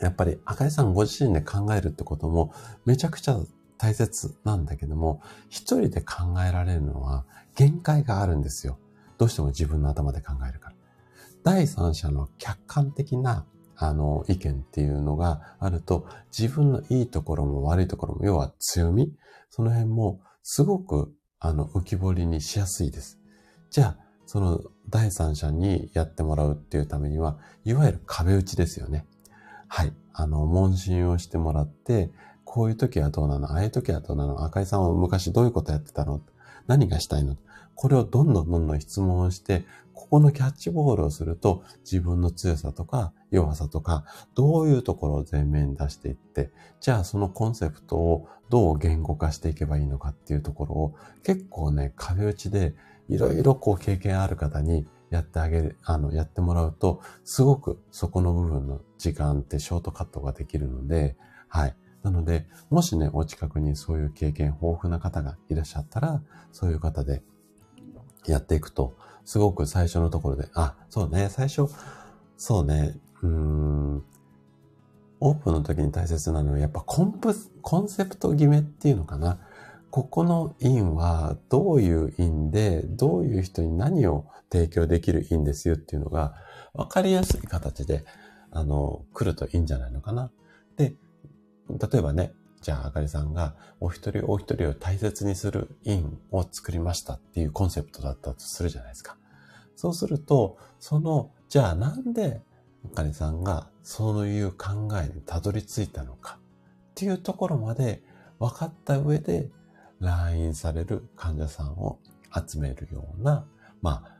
[0.00, 2.52] やっぱりあかりさんご自身で考えるってことも
[2.84, 3.38] めちゃくちゃ
[3.78, 8.78] 大切なんだけども、一人で考えられるのは限界があるんですよ。
[9.18, 10.76] どうしても自分の頭で考えるから。
[11.44, 13.44] 第三者の客観的な
[13.76, 16.06] あの、意見っていうのがあると、
[16.36, 19.12] 自分のいいところも悪いところも、要は強み
[19.50, 23.18] その辺も、すごく、あの、浮き彫りにしやすいです。
[23.70, 23.96] じゃあ、
[24.26, 29.06] その第三者にやってもらうっていうためには、いわゆる壁打ちですよね。
[29.68, 29.92] はい。
[30.12, 32.10] あの、問診をしてもらって、
[32.44, 36.20] こういう時はどうなのああいう時はどうなの赤井さんは昔どういうことやってたの
[36.68, 37.36] 何がしたいの
[37.74, 39.64] これをどんどんどんどん質問をして、
[39.94, 52.74] ここのキャッチボールをすると自分の強さとか弱さとか、どういうところを前面に出していって、じゃあそのコンセプトをどう言語化していけばいいのかっていうところを結構ね、壁打ちで
[53.08, 61.16] いろいろこう経験ある方にやってあげる、あの、やってもらうと、すごくそこの部分の時間ってショートカットができるので、
[61.48, 61.76] はい。
[62.02, 66.22] なので、もしね、お近くにそういう経験豊富な方がいらっしゃったら、
[66.52, 67.22] そういう方で
[68.26, 71.66] やっていくと、すごく最初のところで、あ、そうね、最初、
[72.36, 74.04] そうね、うーん、
[75.20, 79.38] オープンの時に大切なのは、やっぱコンプ、コンセプト決めっていうのかな。
[79.90, 86.34] ここの院はどういう院で、どういう人に何を提供できる院ですよっていうのが、
[86.74, 88.04] わかりやすい形で、
[88.50, 90.30] あの、来るといいんじゃないのかな。
[90.76, 90.94] で、
[91.70, 92.34] 例えばね、
[92.64, 99.18] じゃあ、あかりさんが、お一人お一人を大切にする院を作りましたっていうコンセプトだったとするじゃないですか。
[99.76, 102.40] そうすると、その、じゃあなんで、
[102.90, 108.02] あかりさんがそういう考えにたどり着いたのかっていうところまで
[108.38, 109.50] 分かった上で、
[110.00, 111.98] 来院される患者さんを
[112.34, 113.44] 集めるような、
[113.82, 114.16] まあ、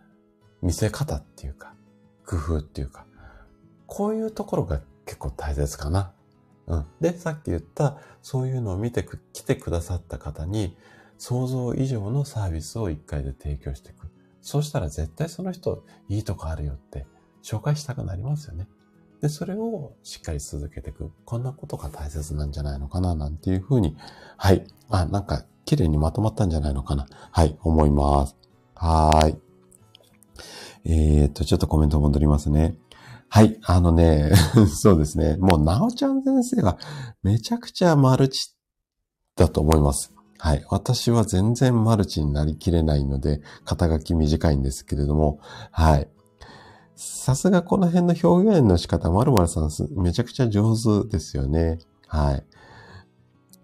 [0.60, 1.72] 見せ方っていうか、
[2.26, 3.06] 工夫っていうか、
[3.86, 6.12] こういうところが結構大切かな。
[6.66, 6.86] うん。
[7.00, 10.76] で、さっき言った、そういうのを見てく、来てくださった方に、
[11.18, 14.08] 想像以上のサービスを一回で提供していく。
[14.40, 17.06] そうしたら絶対その人、いいとこあるよって
[17.42, 18.68] 紹介したくなりますよね。
[19.20, 21.10] で、それをしっかり続けていく。
[21.24, 23.96] こんなことが大切なんじゃないのかな、なんていうふうに、
[24.36, 24.66] はい。
[24.90, 27.06] あ、なんか、綺麗にまとまったんじゃないのかな。
[27.30, 28.36] はい、思います。
[28.74, 29.36] はーい。
[30.84, 32.76] えー、っと、ちょっとコメント戻りますね。
[33.28, 34.32] はい、あのね、
[34.72, 35.36] そうですね。
[35.36, 36.78] もう、なおちゃん先生は
[37.22, 38.54] めちゃくちゃマルチ
[39.36, 40.12] だと思います。
[40.38, 40.64] はい。
[40.68, 46.08] 私は全然マルチになりきれないので、肩書き短いんですけれども、はい。
[46.96, 51.78] さすがこの辺の表現の仕方、まるまるさんめちゃくちゃ上手ですよね。
[52.06, 52.44] はい。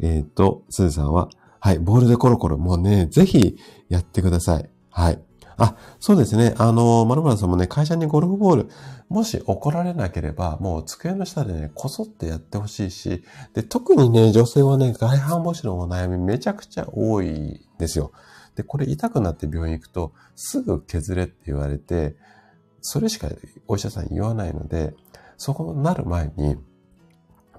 [0.01, 1.29] えっ、ー、と、すずさんは、
[1.61, 3.57] はい、ボールでコロコロ、もうね、ぜひ
[3.89, 4.71] やってください。
[4.91, 5.23] はい。
[5.61, 6.55] あ、そうですね。
[6.57, 8.71] あの、まるまるさんもね、会社にゴルフボール、
[9.11, 18.11] もし怒られなければ、もう机の下でね、こそってやってほしいし、で、特にね、女性はね、外反母趾のお悩みめちゃくちゃ多いんですよ。
[18.57, 22.17] で、これ痛くなって病院行くと、すぐ削れって言われて、
[22.81, 23.29] それしか
[23.69, 24.95] お医者さん言わないので、
[25.37, 26.57] そこになる前に、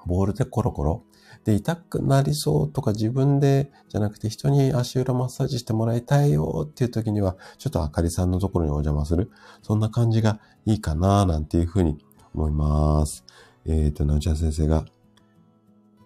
[0.08, 1.04] ボールでコロコロ、
[1.44, 9.32] で、痛くなりそうとか自分でじゃなくて人に足裏マッサージしてもらいたいよっていう時には、ちょっとあかりさんのところにお邪魔する。
[9.62, 11.98] そんな感じがいいかななんていうふうに
[12.34, 13.26] 思います。
[13.66, 14.86] えっ、ー、と、なおちゃん先生が。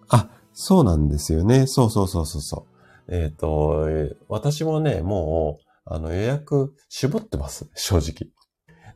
[0.08, 1.66] あ、そうなんですよね。
[1.66, 2.66] そうそうそうそうそ
[3.08, 3.14] う。
[3.14, 3.86] えっ、ー、と、
[4.28, 7.68] 私もね、もう、あの予約絞ってます。
[7.74, 8.30] 正直。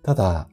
[0.02, 0.48] ただ、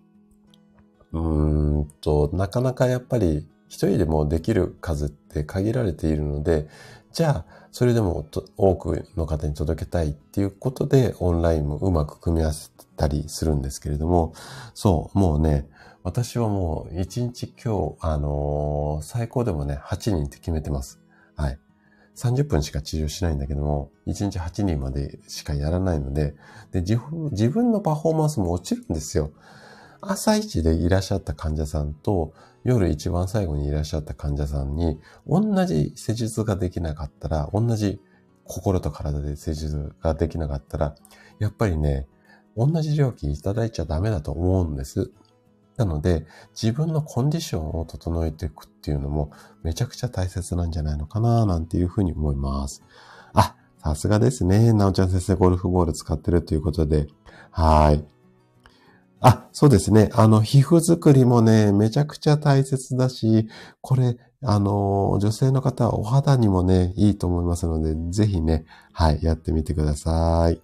[1.11, 6.67] うーんと、なかなかやっぱり一人でもできる数って限られているので、
[7.13, 8.27] じゃあ、それでも
[8.57, 14.33] 多くの方に届けたいっていうことで、オンラインもうまく組み合わせたりするんですけれども、
[14.73, 15.67] そう、もうね、
[16.03, 20.99] 私はもう一日今日、あのー、最高でもね、8人って決めてます。
[21.35, 21.59] はい。
[22.15, 26.35] 30分しか治療しないんだけども、1日8人までしかやらないので、
[26.71, 29.31] で自分自分のパフォーマンスも落ちるんですよ。
[30.01, 32.33] 朝一でいらっしゃった患者さんと、
[32.67, 38.01] 夜一番最後にいらっしゃった患者さんに、同じ施術ができなかったら、同じ
[38.43, 40.93] 心と体で施術ができなかったら、
[41.39, 42.07] やっぱりね、
[42.57, 45.11] 同じ料金いただいちゃダメだと思うんです。
[45.77, 46.25] なので、
[46.61, 49.31] 自分のコンディションを整えていくっていうのも
[49.63, 52.83] めちゃくちゃ大切なんじゃないのかななんていうふうに思います。
[53.33, 54.73] あ、さすがですね。
[54.73, 57.07] なおちゃん先生ゴルフボール使ってるということで。
[57.51, 58.16] はい。
[59.19, 60.09] あ、そうですね。
[60.13, 63.47] あの、皮膚作りもね、めちゃくちゃ大切だし、
[63.81, 70.61] これ、あの、女性の方はお肌にもね、いいと思いますので、ぜひね、はい、やってみてください。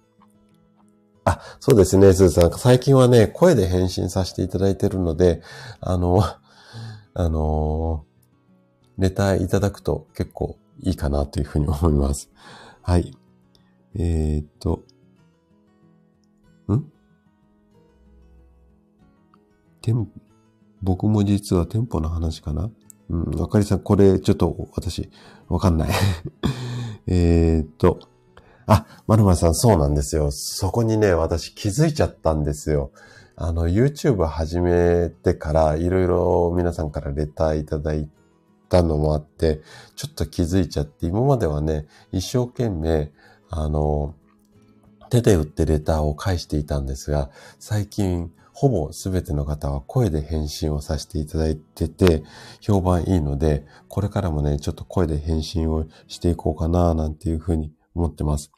[1.24, 2.52] あ、そうですね、すずさん。
[2.52, 5.42] 最近はね、声で返信させていただいてるので、
[5.80, 6.22] あの、
[7.14, 8.04] あの、
[8.98, 12.30] レタいただくと結構いいかなというふうに思います。
[12.82, 13.16] はい。
[13.96, 14.82] えー、っと、
[20.82, 22.70] 僕も実は店舗の話かな？
[23.10, 25.10] うん、あかりさん、これ、ちょっと、私、
[25.48, 25.90] わかんない
[27.06, 27.98] えっと、
[28.66, 30.30] あ、まるまるさん、そうなんですよ。
[30.30, 32.92] そこにね、私気づいちゃったんですよ。
[33.36, 38.08] あの、YouTube 始めてから、いろいろ皆さんからレターいただい
[38.70, 39.60] たのもあって、
[39.96, 43.12] ちょっと気づいちゃって、今まではね、一生懸命、
[43.50, 44.14] あの、
[45.10, 52.22] 手で打ってレターを返していたんですが、最近、ほぼ全ての方は声で返信をさせていただいてて、
[52.60, 58.52] 評判いいので、これからもね、ちょっと声で返信をしていこうかな、なんていうふうに思ってます。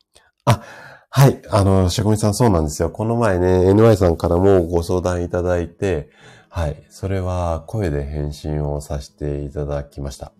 [0.44, 0.62] あ、
[1.09, 1.40] はい。
[1.49, 2.90] あの、職人さんそうなんですよ。
[2.90, 6.11] この前ね、NY さんからもご相談いただいて、
[6.51, 6.84] はい。
[6.90, 10.32] それは声で返信をさせていただきました。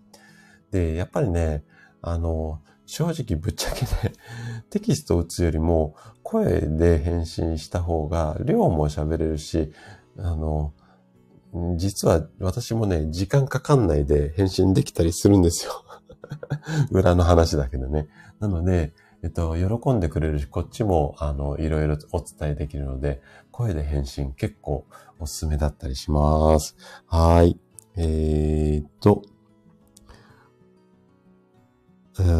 [0.71, 1.63] で、やっぱりね、
[2.03, 4.13] あの、正直ぶっちゃけね、
[4.69, 9.71] テキストを打つよりも声で返信した方が量も喋れるし、
[10.17, 10.73] あの、
[11.77, 15.71] 実は私もね、時間かかんないで返信できたりするんですよ。
[16.91, 18.07] 裏の話だけどね。
[18.39, 18.93] なので、
[19.23, 24.85] えっと、喜んでくれるし、こっちも、あの、いろいろお伝えできるので、声で返信結構
[25.19, 26.75] おすすめだったりします。
[27.07, 27.59] はい。
[27.95, 29.23] えー、っと、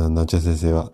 [0.09, 0.91] なちゃ先生は、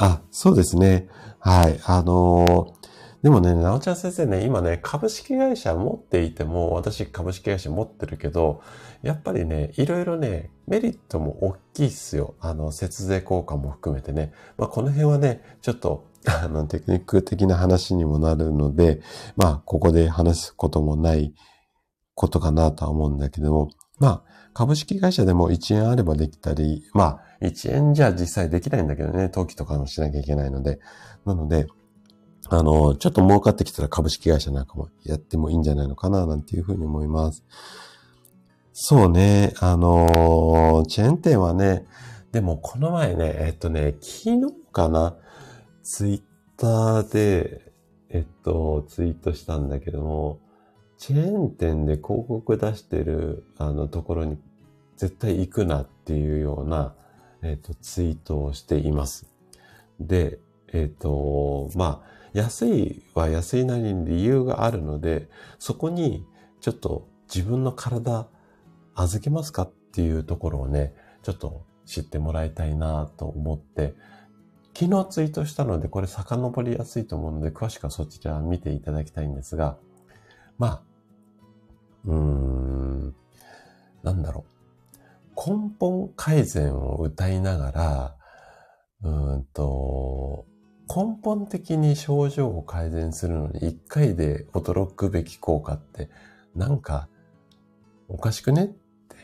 [0.00, 1.08] あ、そうですね。
[1.40, 1.80] はい。
[1.84, 8.62] あのー、でもね、なおちゃん先生ね、今ね、株式会社持っていても、私株式会社持ってるけど、
[9.02, 12.36] やっぱりね、いろいろね、メリットも大きいっすよ。
[12.38, 14.32] あの、節税効果も含めてね。
[14.56, 19.00] まあ、この辺はね、ちょっと、あの、テクニック的な話にもなるので、
[19.36, 21.34] まあ、ここで話すこともない
[22.14, 30.80] ことかなとは思うんだけども、まあ、株式会社でも1円あればできたり、まあ、1円じゃ実際できないんだけどね、登記とかもしなきゃいけないので。
[31.24, 31.66] なので、
[32.50, 37.44] あの、ちょっと儲かってきたら株式会社なんかもやってもいいんじゃないのかな、なんていうふうに思います。
[38.72, 41.84] そうね、あの、チェーン店はね、
[42.32, 45.16] でもこの前ね、えっとね、昨日かな、
[45.82, 46.22] ツイッ
[46.56, 47.72] ターで、
[48.10, 50.40] えっと、ツイートしたんだけども、
[50.98, 54.36] チェーン店で広告出してる、あの、ところに
[54.96, 56.94] 絶対行くなっていうような、
[57.42, 59.26] えっと、ツイートをしています。
[60.00, 60.40] で、
[60.72, 65.28] えっと、まあ、安いは安いなりに理由があるので、
[65.58, 66.26] そこに
[66.60, 68.26] ちょっと自分の体
[68.94, 73.94] 預けますかっていうところをね、ちょっと知ってもらいたいなと思って、
[74.74, 79.76] 昨日ツイートしたので、これ遡りやすいと思うので、詳しくはそちら見ていただきたいんですが、
[80.58, 80.82] まあ、
[82.08, 83.14] うーん、
[84.02, 85.50] なんだろう。
[85.50, 88.16] 根本改善を歌いながら、
[89.02, 90.46] うんと、
[90.88, 96.08] 根本的に症状を改善するのに一回で驚くべき効果って、
[96.56, 97.08] なんか、
[98.08, 99.16] おかしくねって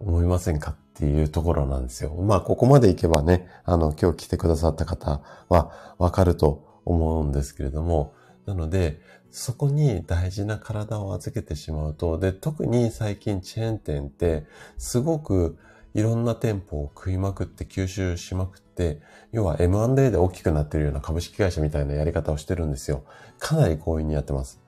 [0.00, 2.10] 思いませんかっていうところなんですよ。
[2.14, 8.12] まあ、ここまでいけばね、あの、今日来てくださった方はわかると思うんですけれども、
[8.44, 9.00] なので、
[9.32, 14.44] そこに大事な体を預けてしまうと、で、特に最近チェーン店って、
[14.76, 15.58] すごく
[15.94, 19.00] いろんな店舗を食いまくって吸収しまくって、
[19.32, 23.04] 要は M&A で大きくなってるような株式会社みたいなやり方をしてるんですよ。
[23.38, 24.60] かなり強引にやってます。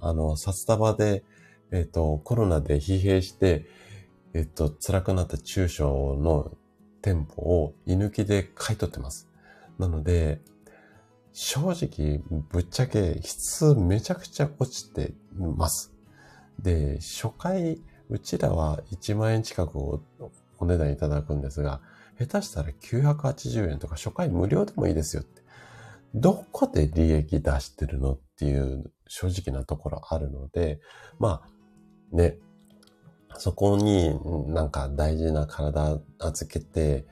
[0.00, 1.24] あの、札束で、
[1.72, 3.66] えっ、ー、と、コロナで疲弊して、
[4.34, 6.52] えっ、ー、と、辛くなった中小の
[7.00, 9.28] 店舗を居抜きで買い取ってます。
[9.80, 10.40] なので、
[11.32, 15.92] 正直、ぶっちゃけ質めちゃくちゃ落ちてます。
[16.58, 17.80] で、初回、
[18.10, 20.02] うちらは1万円近くを
[20.58, 21.80] お値段いただくんですが、
[22.18, 25.42] 下手したら980円とか初回無料でもいいですよって。
[26.14, 30.80] どこで利益出してるのっていう正直なところあるので、
[31.18, 31.42] ま
[32.12, 32.36] あ、ね、
[33.38, 34.14] そこに
[34.52, 37.06] なんか大事な体預けて、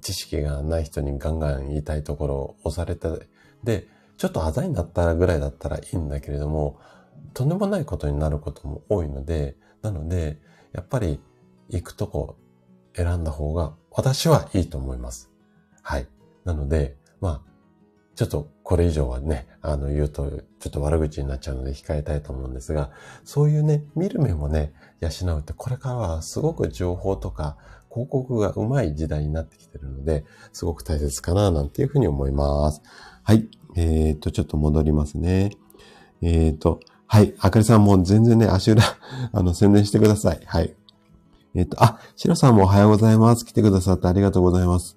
[0.00, 3.28] 知識がない人にガンガン言いたいところを押されて、
[3.64, 6.78] で、ちょっとあざになったぐらいだったらいいんだけれども、
[7.34, 10.38] とんでもないことになることも多いので、なので、
[10.72, 11.20] やっぱり
[11.68, 12.36] 行くとこ
[12.94, 15.30] 選んだ方が私はいいと思います。
[15.82, 16.06] はい。
[16.44, 17.52] なので、まあ、
[18.14, 22.90] ちょっとこれ以上はね、あの言うとちょっと悪口になっちゃうので控えたいと思うんですが、
[23.24, 27.56] そういうね、見る目もね、養うってこれからはすごく情報とか
[27.90, 32.82] 広告がうまい時代になってきてるので、すごく大切かななんていうふうに思います。
[33.24, 33.48] はい。
[33.76, 35.50] えー、っと、ちょっと戻りますね。
[36.22, 37.34] えー、っと、はい。
[37.38, 38.82] あかりさんも全然ね、足裏、
[39.32, 40.40] あの、宣伝してください。
[40.44, 40.74] はい。
[41.54, 43.44] えっ、と、あ、シロさんもおはようございます。
[43.44, 44.96] 来てくださってありがとうございます。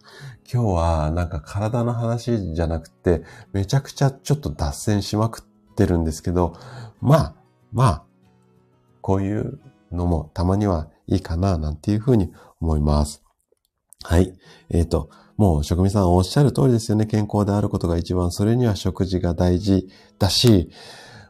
[0.51, 6.53] 今日はなんか体の話じゃなくて、めちゃくちゃちょっと脱線しまくってるんですけど、
[7.01, 7.33] まあ、
[7.73, 8.03] まあ、
[9.01, 9.59] こういう
[9.91, 13.21] のもたまにはいいかな、なんていうふうに思います。
[14.03, 14.33] はい。
[14.69, 17.05] えっ、と、もう職味さんおっしゃる通りですよね。
[17.05, 20.69] 健康であることが一番、それには食事が大事だし、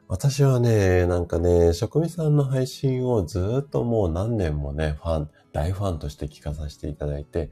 [0.08, 7.50] 私はね、なんかね、職味さんの配信をずっともう何年もね、ファン、大ファンとして聞かさせていただいて、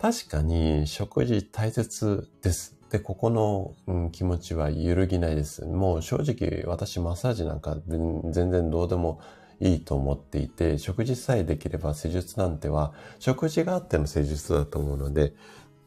[0.00, 2.78] 確かに食事大切です。
[2.90, 5.66] で、ここの、うん、気持ちは揺るぎないです。
[5.66, 9.20] もう正直私マッサージなんか全然どうでも
[9.60, 15.34] いいと思っていて、食事さえできれば施術なんては、食事があっての施術だと思うので、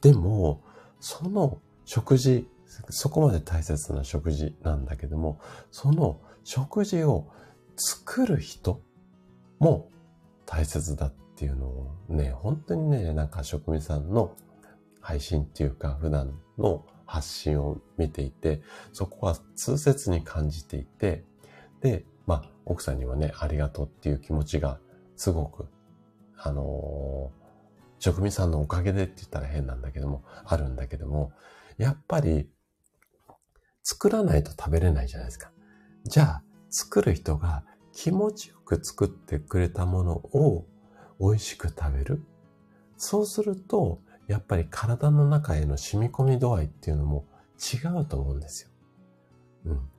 [0.02, 0.62] でも、
[1.00, 2.48] その食事
[2.90, 5.40] そこまで大切な食事なんだけども、
[5.72, 7.28] その食事を
[7.76, 8.82] 作る人
[9.60, 9.90] も
[10.46, 14.36] 大切だっていうのをね、本当にね、なんか職人さんの
[15.02, 18.62] 配信っていうか、普段の発信を見ていて、
[18.94, 21.24] そこは痛切に感じていて、
[21.82, 24.80] で、まあ、奥さんにはね、ありがとうっていう気持ちが
[25.16, 25.68] すごく、
[26.38, 27.32] あの、
[28.00, 31.32] 職人さんのおかげでって言ったら変なんだけども、あるんだけども、
[31.78, 32.50] やっぱり、
[33.84, 35.52] 作らないと食べれないじゃないですか。
[36.04, 40.66] じゃあ、作る人が気持ちよく作ってくれたものを
[41.20, 42.24] 美味しく食べる。
[42.98, 47.26] そうすると、やっぱり体の中への染み込み度合いっていうのも
[47.58, 48.70] 違うと思うんですよ。
[49.66, 49.90] うん。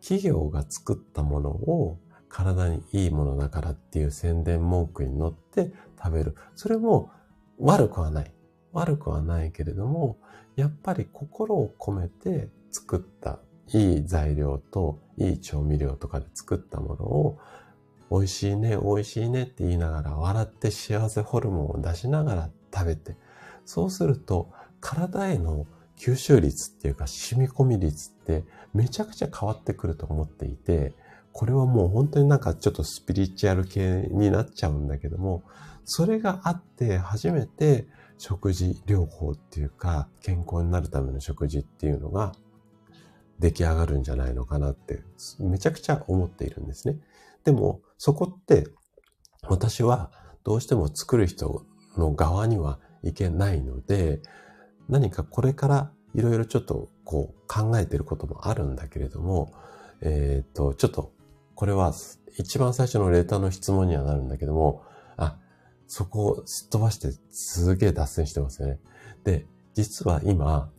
[0.00, 1.98] 企業が作ったものを
[2.28, 5.72] 体にいいものだからっていう宣伝文句に乗って
[6.02, 6.36] 食べる。
[6.54, 7.10] それも
[7.62, 8.32] 悪くはない。
[8.72, 10.18] 悪くはないけれども、
[10.56, 13.38] やっぱり心を込めて作った
[13.72, 17.38] いい材料といい調味料とかで作ったものを
[18.10, 23.16] 美味しいね、美味しいねって言いながら笑って幸せホルモンを出しながら食べて、
[23.64, 24.50] そうすると
[24.80, 28.44] 体への吸収率っていうか染み込み率って
[28.74, 30.94] めちゃくちゃ変わってくると思っていて、
[31.32, 35.44] これはもう本当になんかちょっとスピリチュアル系になっちゃうんだけども、
[35.84, 37.86] それがあって初めて
[38.18, 42.32] 食事療法っていうか健康になるための食事っていうのが
[43.38, 45.02] 出来上がるんじゃないのかなって
[45.40, 46.98] めちゃくちゃ思っているんですね。
[47.44, 48.66] でもそこって
[49.48, 50.10] 私は
[50.44, 51.66] どうしても作る人
[51.96, 54.20] の側には行けないので
[54.88, 59.52] 何かこれからいろいろちょっとこう考えてることもあるんだけれども、
[60.02, 61.12] えっ、ー、と、ちょっと
[61.54, 61.92] これは
[62.36, 64.82] 一番最初のレターの質問にはなるんだけども、
[65.92, 68.78] そこをすっ飛ばしてすげえ脱線してますよね。
[69.24, 70.70] で、実は今、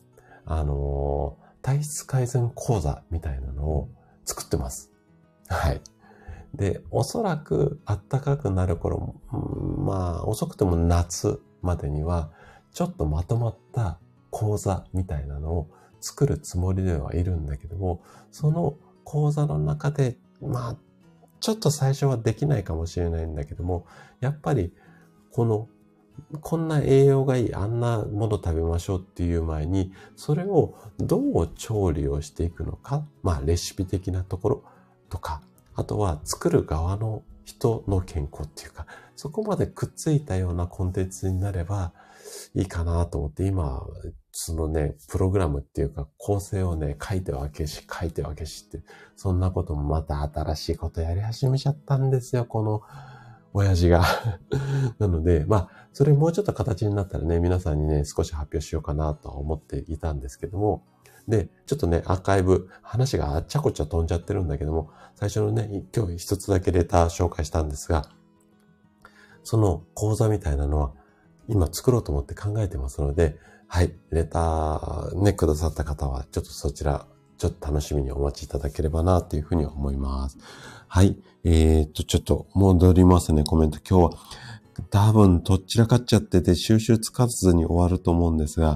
[0.43, 3.89] あのー、体質改善講座みたいなのを
[4.25, 4.91] 作ってます。
[5.49, 5.81] はい。
[6.55, 9.13] で、おそらく暖かくなる頃、
[9.77, 12.31] まあ、遅くても夏までには、
[12.71, 13.99] ちょっとまとまった
[14.31, 15.69] 講座みたいなのを
[16.01, 18.01] 作るつもりではいるんだけども、
[18.31, 20.75] その講座の中で、まあ、
[21.39, 23.85] ちょっと最初はできないかもしれないんだけども、
[24.19, 24.73] やっぱり、
[25.33, 25.67] この、
[26.41, 34.63] こんな栄養がいい、あんなもの食べましょうっていう前に、それをどう調理をしていくのか、まあ、レシピ的なところ
[35.09, 35.41] とか、
[35.75, 41.93] あとは作る側の人の健康っていうか、そこまでくっついたようなコンテンツになれば
[42.53, 43.83] いいかなと思って、今、
[44.31, 52.81] そのね、プログラムっていうか構成をね、書いては消し、書いては消しって、そんなこともまた新しいことやり始めちゃったんですよ、この
[53.53, 54.03] 親父が。
[54.99, 60.83] なので、まあ、それもうちょっと形になったらね、皆さんにね、少し発表しようかなとは思っていたんですけども、
[61.27, 68.09] で、ちょっとね、アーカイブ、話があっちゃこっちゃ飛んじゃってるんだけども、最初のね、今日一つだけレター紹介したんですが、
[69.43, 70.91] その講座みたいなのは、
[71.47, 73.37] 今作ろうと思って考えてますので、
[73.67, 80.37] はい、レターね、くださった方は、ちょっとそちら、ちょっと楽しみにお待ちいただければな、というふうに思います。
[80.87, 83.79] はい、えー、っと、ちょっと戻りますね、コメント。
[83.79, 84.19] 今日は、
[84.89, 88.75] 多分、どちらかっちゃってて、収集つかずに終わると思うんですが、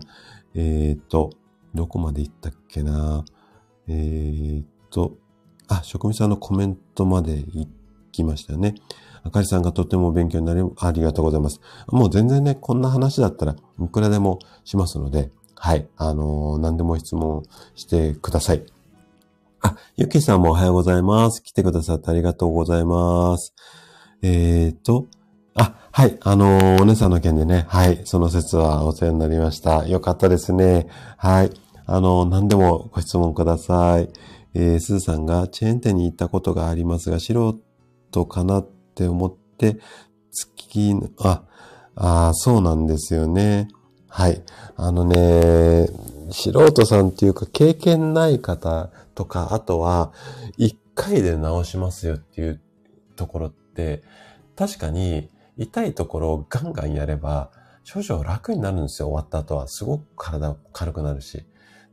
[0.54, 1.32] えー、っと、
[1.74, 3.24] どこまで行ったっけな？
[3.88, 5.18] えー、っと、
[5.68, 7.68] あ、職人さんのコメントまで行
[8.12, 8.76] きましたね。
[9.24, 11.62] あかりさんがとても勉強になり、ありがとうございます。
[11.88, 17.44] もう全然ね、こんな話だったら、いくらでもしますので、はい、あのー、何でも質問
[17.76, 18.64] してください。
[19.62, 21.42] あ、ゆきさんもおはようございます。
[21.42, 23.54] 来てくださってありがとうございます。
[24.22, 25.08] えーと、
[25.56, 29.88] あ、はい、あのー、お姉さんの件でね、はい、その説はお世話になりました。
[29.88, 30.88] よかったですね。
[31.18, 31.52] はい、
[31.88, 34.10] あのー、何でもご質問ください。
[34.54, 37.60] えー、すずさんがチェーン店に行ったことがありますが、素
[38.12, 39.80] 人かなって思って、
[40.32, 41.44] 月、あ、
[41.96, 43.70] あそうなんですよね。
[44.18, 44.42] はい。
[44.78, 45.86] あのね、
[46.32, 50.12] 素人さんっていうか経験ない方とか、あとは
[50.58, 52.60] 一回で治しますよっていう
[53.16, 54.02] ところって、
[54.56, 57.52] 確かに痛いところをガンガンやれば、
[57.84, 59.10] 少々楽になるんですよ。
[59.10, 59.68] 終わった後は。
[59.68, 61.46] すごく体軽くなるし。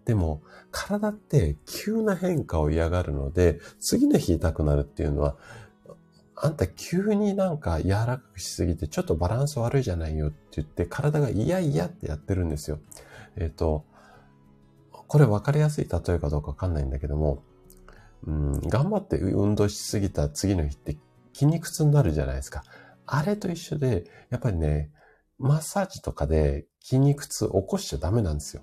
[0.07, 0.41] でも、
[0.71, 5.37] 体って急な変化を嫌がるので、次の日痛くなるっていうのは、
[6.36, 12.81] あんた急になんか柔らかくしすぎてちょっとバランス悪いじゃないよって言って体が嫌々ってやってるんですよ。
[13.36, 13.85] えっ、ー、と、
[14.90, 17.43] これ分かりやすい例えかどうかわかんないんだけども、
[18.27, 20.97] うん、頑張って運動しすぎた次の日って
[21.32, 22.65] 筋肉痛になるじゃないですか。
[23.06, 24.90] あれと一緒で、やっぱりね、
[25.39, 28.62] マッサージとかで筋肉痛起こしちゃダメなんですよ。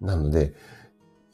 [0.00, 0.54] なので、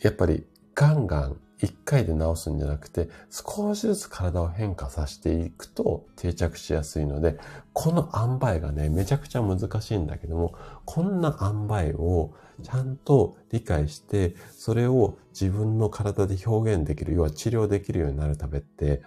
[0.00, 7.38] やっぱりガンガン一回で治すんじゃなくて、少しずつ体を変化させていくと定着しやすいので、
[7.72, 10.54] この塩梅がね、めちゃくちゃ難しいんだけども、
[10.86, 12.32] こんな塩梅を
[12.62, 19.02] ちゃんと理解して、それを自分の体で表現できる、要は治療できるようになるためって、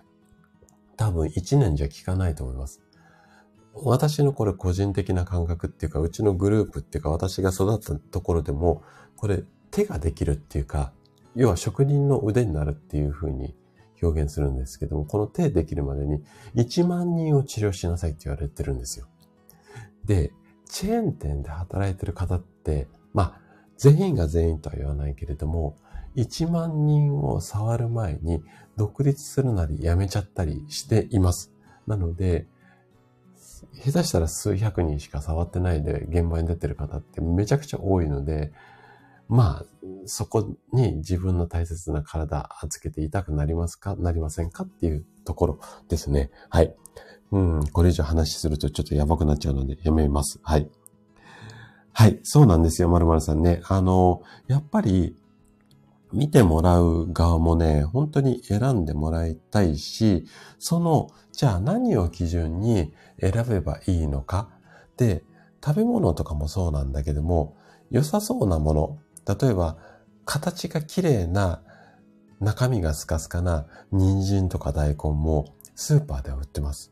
[0.96, 2.82] 多分一年じゃ効かないと思います。
[3.74, 8.84] 私のこれ個人的な感覚っていうか、うちのグループっていうか、私が育ったところでも、
[9.16, 10.94] これ手ができるっていうか、
[11.36, 13.56] 要は職人の腕になるっていうふうに
[14.02, 16.24] 表現するんですけども、この手できるまでに
[16.56, 19.08] 1万人を治療しなさいって言われてるんですよ。
[20.06, 20.32] で、
[20.66, 23.42] チェーン店で働いてる方って、まあ、
[23.78, 25.78] 全員が全員とは言わないけれども、
[26.16, 28.44] 1万人を触る前に
[28.78, 31.52] 独立するなりやめちゃったりしています。
[31.88, 32.48] なので、
[33.74, 38.52] 下手したら数百人しか触ってないで現場に出てる方ってめちゃくちゃ多いので、
[39.30, 39.66] まあ、
[40.06, 43.96] そこに自分の大切な体預けて痛くなりますか？
[43.96, 44.64] なりませんか？
[44.64, 46.30] っていうところですね。
[46.50, 46.76] はい。
[47.32, 50.40] うん、これ以上話するとちょっとやばくなっちゃうのでやめます。
[50.44, 50.70] はい。
[51.94, 53.62] はい、そうなんですよ、まるまるさんね。
[53.70, 55.16] あの、やっぱり、
[56.12, 60.26] 見てもらう側もね、本当に選んでもらいたいし、
[60.60, 64.50] その、じゃあ何を基準に選べばいいのか？
[64.98, 65.24] で、
[65.64, 67.56] 食べ物とかもそうなんだけども、
[67.90, 69.78] 良さそうなもの、例えば、
[70.26, 71.62] 形が綺麗な、
[72.40, 76.92] 中身がスカスカな人参とか大根もスーパーでは売ってます。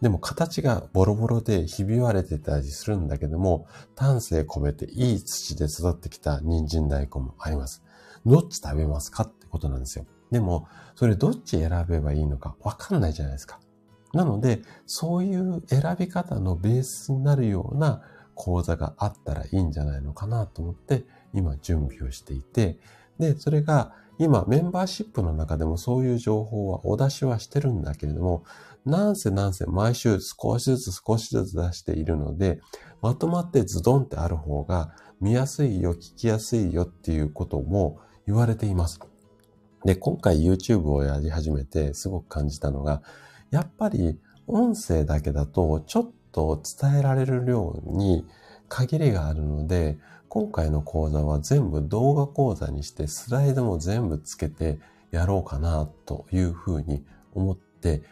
[0.00, 3.66] でも形がボロボロでひび割れてたりするんだけども、
[3.96, 7.82] 丹精込めていい土で育ってきた人参大根もあります。
[8.24, 10.06] どっち食べますかってことなんですよ。
[10.30, 13.60] でも、それどっち選べばいいのかわかんないじゃないですか。
[14.12, 18.02] なので、そういう選び方のベースになるような
[18.34, 21.04] 講座があったらいいんじゃないのかなと思って
[21.38, 22.78] 今準備をしていて、
[23.18, 28.44] で、それが今メンバーシップの中でもそういう情報はお出しはしてるんだけれども、
[28.84, 32.60] なんせなんせ毎週少しずつ少しずつ出しているので、
[33.00, 39.00] まとまってズドンってある方が見やすいよ、聞きやすいよっていうことも言われています。
[39.84, 43.02] で、今回 YouTube をやり始めてすごく感じたのが、
[43.50, 48.24] やっぱり音声だけだとちょっと伝えられる量に
[48.68, 49.98] 限りがあるので、
[50.28, 54.78] 今回の講座は全部動画講座にしてスライドも全部つけて
[55.10, 58.02] やろうかなというふうに思って、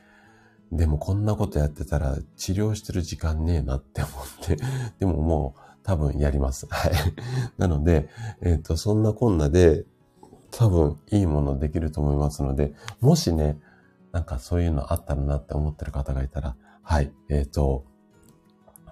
[0.73, 4.57] でもこんなことやってたら治療してる時間ねえなって思って、
[4.99, 6.67] でももう多分やります。
[6.69, 6.93] はい。
[7.59, 8.09] なので、
[8.41, 9.85] えっ、ー、と、そんなこんなで
[10.51, 13.59] 多分いいものできると思いますので、もしね、
[14.13, 17.85] なんかそういうのあったらなって思ってる方がいたら、はい、えっ、ー、と、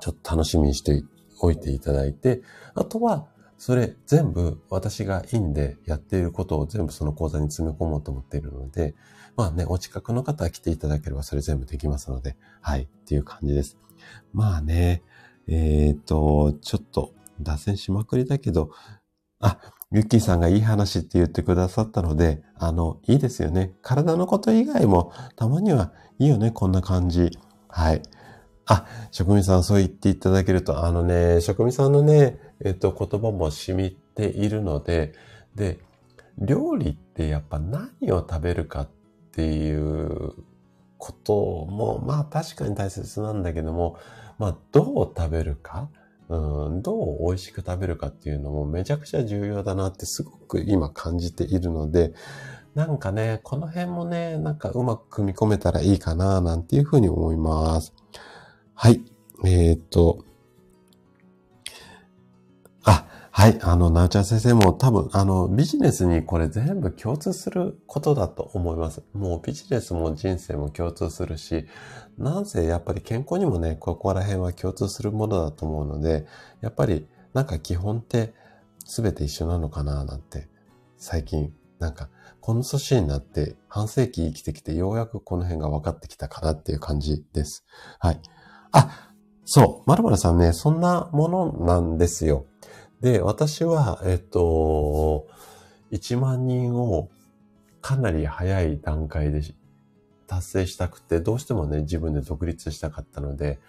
[0.00, 1.02] ちょっと楽しみにして
[1.44, 2.42] おいていただいて、
[2.74, 3.26] あとは、
[3.56, 8.94] それ全部私がインでやっていることを全部その講座に詰め込もうと思っているので、
[9.36, 13.78] まあね、お近くの方は来ていただければそれ全部できますので、はい、っていう感じです。
[14.32, 15.02] まあね、
[15.46, 18.70] えっ、ー、と、ちょっと脱線しまくりだけど、
[19.40, 19.58] あ、
[19.92, 23.74] ユッキーさんがいい話って言ってくださったので、あの、いいですよね。
[23.82, 27.30] 体のこと以外もたまにはいいよね、こんな感じ。
[27.68, 28.02] はい。
[28.66, 35.12] あ、職人さんそう言っていただけると、あのね、職人さんのね、えっと、言葉も染みているので、
[35.54, 35.78] で、
[36.38, 38.88] 料理ってやっぱ何を食べるかっ
[39.32, 40.32] ていう
[40.98, 41.34] こと
[41.66, 43.98] も、まあ確かに大切なんだけども、
[44.38, 45.88] まあどう食べるか、
[46.28, 52.14] うん、どう美味しく食べるかっていうのもめちゃくちゃ重要だなってすごく今感じているので、
[52.74, 57.93] なんかね、この辺もね、なんかうまく組み込めたらいいかな、なんていうふうに思います。
[58.76, 59.00] はい。
[59.44, 60.24] えー、っと、
[62.82, 63.58] あ、はい。
[63.62, 69.02] あの、なおちゃん先生も多分、あの、ビジネスにこれ全部共通することだと思います。
[69.12, 71.66] もうビジネスも人生も共通するし、
[72.18, 76.26] なんせやっぱり健康にもね、ここら辺は共通するものだと思うので、
[76.60, 78.34] やっぱりなんか基本って
[78.84, 80.48] 全て一緒なのかななんて、
[80.98, 82.08] 最近なんか
[82.40, 87.64] この年になって半世紀生きてきてようやくこの辺が分かってきたかなっていう感じです。
[87.98, 88.20] はい。
[88.74, 89.12] あ、
[89.44, 92.44] そう、まるまるさんね、そんなものなんですよ。
[93.00, 95.26] で、私は、えっと、
[95.92, 97.08] 1万人を
[97.80, 99.42] かなり早い段階で
[100.26, 103.60] 達成したくて、どうしてもね、自分で独立したかったので、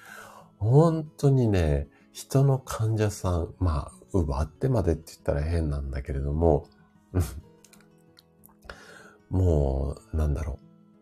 [0.57, 6.67] 本当にね、人の患者さん、まあ、奪ってまでって言ったら変なんだけれども、
[9.29, 10.59] もう、なんだろ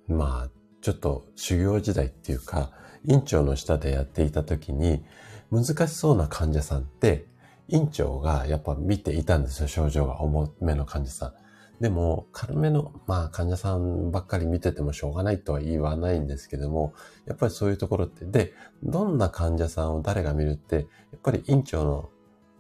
[0.10, 0.14] う。
[0.14, 0.50] まあ、
[0.82, 2.72] ちょっと修行時代っていうか、
[3.06, 5.04] 院長の下でやっていた時に、
[5.52, 7.26] 難しそうな患者さんって、
[7.68, 11.34] 院長がやっぱ見ていたんですよ、症状が重めの患者さん。
[11.82, 16.94] でも、軽めの、まあ患者さんばっかり見ててもしょうがないとは言わないんですけども、
[17.26, 18.54] やっぱりそういうところって、で、
[18.84, 20.82] どんな患者さんを誰が見るって、や
[21.18, 22.10] っぱり院長の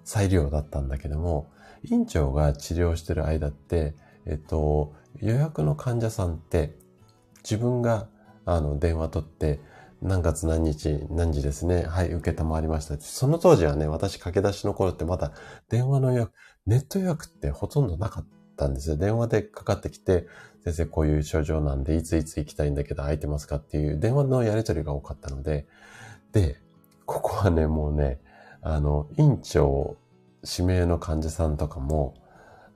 [0.04, 1.52] 裁量だったんだけども、
[1.84, 3.96] 院長が治療してる間って、
[4.26, 6.76] えっと、予約の患者さんって
[7.44, 8.08] 自分が
[8.46, 9.60] あの電話取って
[10.04, 11.84] 何月何日何時ですね。
[11.84, 13.00] はい、受けたまりました。
[13.00, 15.32] その当時はね、私駆け出しの頃ってまだ
[15.70, 16.34] 電話の予約、
[16.66, 18.26] ネット予約ってほとんどなかっ
[18.58, 18.98] たんですよ。
[18.98, 20.28] 電話でかかってきて、
[20.66, 25.68] 先生こういう症状なんでいついつ行きたいんだけど空いてますかっていう電話のやり取りが多かったので、
[26.34, 26.58] で、
[27.06, 28.20] ここはね、もうね、
[28.62, 29.96] あの、院長
[30.44, 32.16] 指名の患者さんとかも、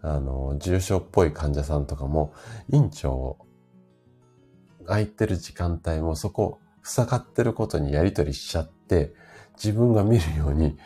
[0.01, 2.33] あの、重症っぽい患者さんとかも、
[2.71, 3.37] 院長
[4.85, 9.13] 空いてる時間帯もそこ塞がってることにやりとりしちゃって、
[9.55, 10.77] 自分が見るように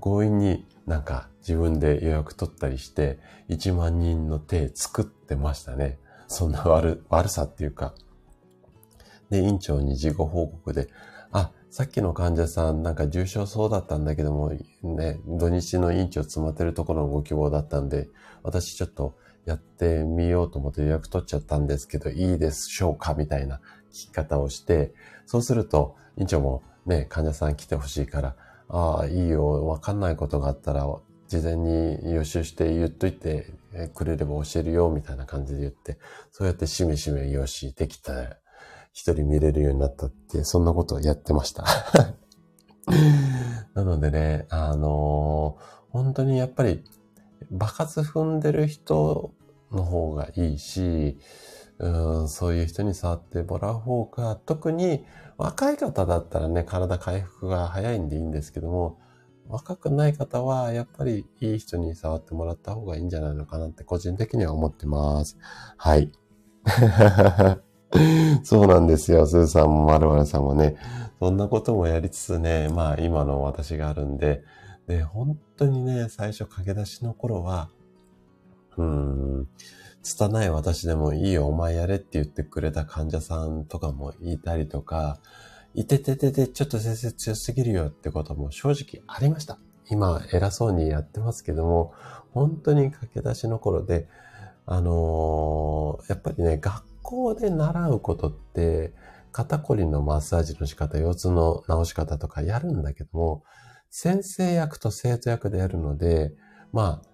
[0.00, 3.18] 強引になんか自分で予約取ったりして、
[3.48, 5.98] 1万人の手作ってましたね。
[6.28, 7.94] そんな悪、悪さっていうか。
[9.30, 10.88] で、院長に事後報告で、
[11.32, 14.50] あ、さっきの患者さんなんか重症そうだったんだけども、
[14.82, 18.08] ね、土日の院長詰まってるところのご希望だったんで、
[18.42, 23.14] 私ちょっとやってみようと思って予約取っちゃったんですけど、いいでしょうか？
[23.14, 23.60] みたいな
[23.92, 24.92] き方をして、
[25.26, 28.36] そうすると、院長もね、患者さん来てほしいから、
[28.68, 30.86] ああ、いいよ、わかんないことがあったら、
[31.28, 33.52] 事前に予習して言っといて
[33.94, 35.98] くれれば教えるよ、みたいな感じで言って、
[36.30, 38.12] そうやってしめしめよし、できた、
[38.92, 41.64] 一人見れるようになったって、そんなことをやってました。
[43.74, 46.84] なのでね、あのー、本当にやっぱり、
[47.50, 49.32] 場数踏んでる人
[49.70, 51.18] の方がいいし、
[51.80, 55.04] うん、そういう人に触ってもらう方が、特に
[55.38, 58.98] 若い方だったらね、体回復が早いんでいいんですけども、
[59.48, 65.38] 若くない方は、やっぱりいい人に触ってもらった方がいいんじゃないのかなって個人的には思ってます。
[65.78, 66.12] はい。
[68.44, 69.26] そうなんですよ。
[69.26, 70.76] スーさんもまるまるさんもね。
[71.18, 74.42] そんなこともやりつつね、まあ今の私があるんで、
[74.86, 77.70] で、本当にね、最初駆け出しの頃は、
[78.76, 79.48] うん、
[80.02, 85.18] 拙い私でもいいよ、お前やれって言ってくれた患者さんとかもいたりとか、
[85.74, 89.58] いてててて、ちょっと先生強すぎるよってことも正直ありました。
[89.90, 91.92] 今、偉そうにやってますけども、
[92.32, 94.08] 本当に駆け出しの頃で、
[94.66, 98.94] あのー、やっぱりね、学校で習うことって、
[99.32, 103.44] 肩こりのマッサージの仕方、腰痛の治し方とかやるんだけども、
[103.90, 106.32] 先生役と生徒役でやるので、
[106.72, 107.09] まあ、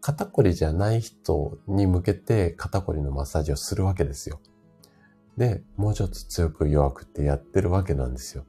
[0.00, 4.40] 肩こりじゃない人に向けて肩こりのマッサージをするわけですよ。
[5.36, 8.44] で、もうちょっと強く弱くってやってるわけなんですよ。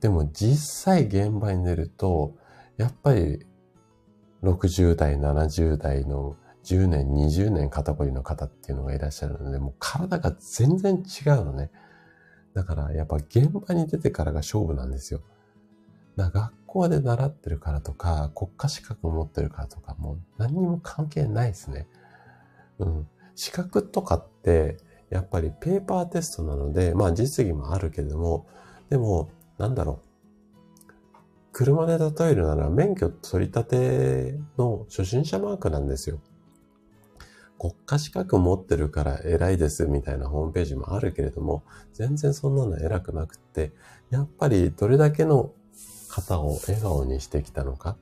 [0.00, 2.34] でも実際現場に出ると、
[2.76, 3.46] やっぱり
[4.42, 11.70] 60代、70代の10年、20年肩こりの方っていうのがいらっしゃるので、もう体が全然違うのね。
[12.54, 15.22] だからやっぱ現場に出てからが勝負なんですよ。
[16.16, 21.86] 学校で習ってるからとか、国家資格を持ってるからとか、もう何にも関係ないですね。
[22.78, 23.08] うん。
[23.34, 24.78] 資格とかって、
[25.10, 28.46] やっぱりペーパーテストなので、まあ実技もあるけれども、
[28.88, 29.28] でも、
[29.58, 30.08] なんだろう。
[31.52, 36.18] 車で例えるなら免許取り立ての初心者マークなんですよ。
[37.58, 41.62] 国家資格持ってるから偉いですみたいなホームページもあるけれども、
[41.92, 43.72] 全然そんなの偉くなくって、
[44.08, 45.52] やっぱりどれだけの
[46.12, 47.96] 方を笑顔にしてきたのか？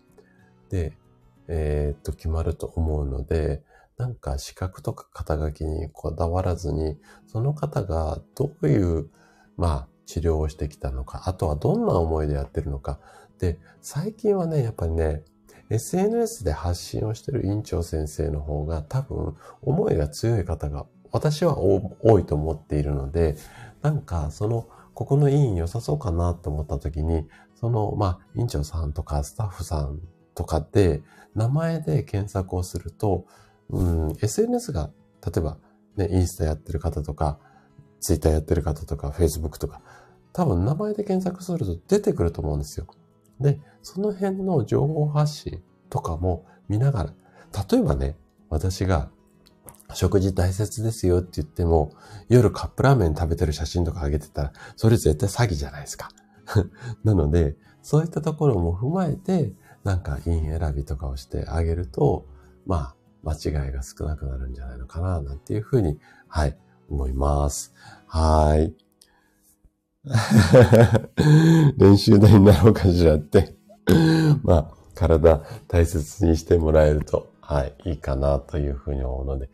[0.69, 0.99] で、
[1.47, 3.63] えー、っと、決まると思うので、
[3.99, 9.11] なんか資格とか肩書きにこだわらずに、その方がどういう、
[9.57, 12.99] まあ、治療をしてきたのか、あとはどんな思いでやってるのか。
[13.39, 15.23] で、最近はね、やっぱりね、
[15.71, 23.37] SNS で発信をしてる院長先生の方が多分思いが強い方が私は多いと思っているので、
[23.83, 27.27] なんかそのここの委員良さそうかなと思った時に、
[27.61, 30.01] その、まあ、委員長さんとかスタッフさん
[30.35, 31.03] とかで、
[31.35, 33.27] 名前で検索をすると、
[33.69, 34.91] うん、SNS が、
[35.25, 35.59] 例えば、
[35.97, 37.39] ね、インスタやってる方とか、
[38.01, 39.83] ツイッターやってる方とか、Facebook とか、
[40.33, 42.87] 多分名前で検索すると出てくると思うんですよ。
[43.41, 47.13] で、その辺の情報発信とかも見ながら、
[47.71, 48.17] 例えばね、
[48.49, 49.11] 私が
[49.93, 51.93] 食事大切ですよって言っても、
[52.29, 56.11] 夜カップラーメン食べてる写真とか上げてたら、それ絶対詐欺じゃないですか。
[57.05, 59.53] なので、そういったところも踏まえて、
[59.85, 62.27] なんか印選びとかをしてあげると、
[62.67, 65.99] まあ、間違いが少なくなるんじゃないのかな、なんていうふうに、
[66.29, 66.57] はい、
[66.89, 67.75] 思います。
[68.07, 68.75] はい。
[71.77, 73.57] 練習台になろうかしらって。
[74.43, 79.51] まあ、体大切にしてもらえるとはい、いいかなというふうに思うので、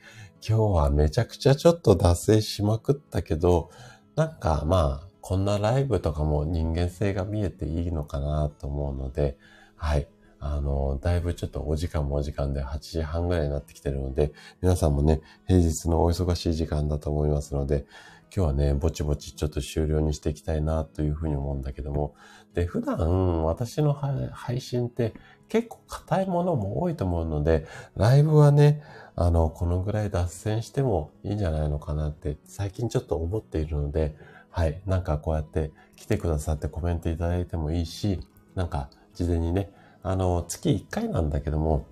[0.47, 3.70] 今日はめちゃくちゃちょっと脱線しまくったけど、
[4.16, 9.36] なんかまあ、こんなライブとかも人間性が見えていいのかなと思うので、
[9.74, 10.07] はい。
[10.39, 14.32] あの、だいぶちょっとお時間もお時間で8時半ぐらいになってきてるので、
[14.62, 17.86] 皆さんもね、平日のお忙しい時間だと思いますので、
[18.32, 22.15] 今日はね、ぼちぼちちょっと終了にしていきたいなというふうに思うんだけども、
[22.55, 25.12] で、普段私の配信って
[25.48, 27.66] 結構硬いものも多いと思うので、
[27.97, 28.81] ライブはね、
[29.16, 34.15] あの、このぐらい脱線してもいいんじゃないのかなって最近ちょっと思っているので、
[34.56, 38.20] はい、なんかこうやって来てくださってコメントいただいてもいいし、
[38.54, 39.70] なんか事前にね、
[40.02, 41.84] あの、月1回なんだけども、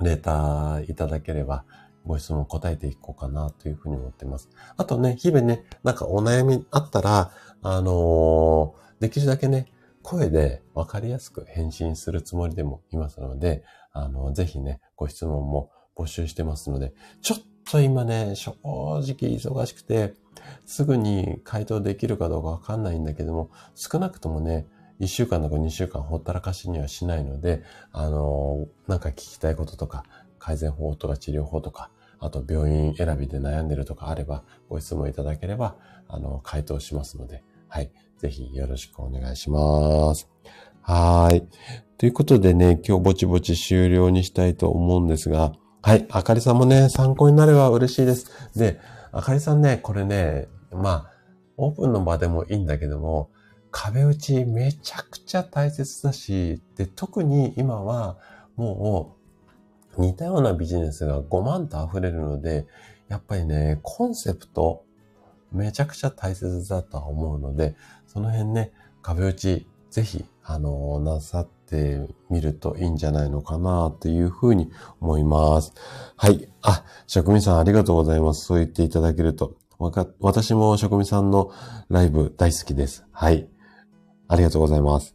[0.00, 1.64] レーターいただければ、
[2.06, 4.50] ご質問答えていこうかなというふうに思ってます。
[4.76, 7.32] あとね、日々ね、なんかお悩みあったら、
[7.62, 9.66] あのー、できるだけね、
[10.02, 17.38] 声でわかりやすく返信するつもりでもいますので、あの、ぜひね、ご質問も募集してますので、ちょっ
[17.70, 20.14] と今ね、正直忙しくて、
[20.66, 24.66] すぐに回答できるかどうかわかんないんだけども、少なくともね、
[25.00, 27.62] 1週間とか2週間ほったらかしにはしないので、
[27.92, 30.04] あの、なんか聞きたいこととか、
[30.38, 35.76] 改善法とか治療法とか、あと病院選びで悩んでるとかあれば、ご質問いただければ、
[36.08, 37.90] あの、回答しますので、はい。
[38.18, 40.30] ぜひよろしくお願いします。
[40.80, 41.46] はい。
[41.98, 45.52] ということでね、今日ぼちぼち終了にしたいと思うんですが、
[45.84, 46.06] はい。
[46.08, 48.32] あかりさんもね、参考になれば嬉しいです。
[48.56, 48.80] で、
[49.12, 51.10] あかりさんね、これね、まあ、
[51.58, 53.28] オープンの場でもいいんだけども、
[53.70, 58.16] 壁打ちめちゃくちゃ大切だし、で、特に今は
[58.56, 59.18] も
[59.98, 62.66] う似たようなビジネスが5万と溢れるので、
[63.08, 64.86] やっぱりね、コンセプト
[65.52, 74.70] めちゃくちゃ大切だとは思うので、その辺ね、壁打ちぜひ、あの、なさってみるといいんじゃないのかなというふうに
[75.00, 75.72] 思います。
[76.16, 76.48] はい。
[76.62, 78.44] あ、職人さんありがとうございます。
[78.44, 79.56] そう言っていただけると。
[79.78, 81.50] わか、私も職人さんの
[81.88, 83.04] ライブ大好きです。
[83.12, 83.48] はい。
[84.28, 85.14] ありがとうございます。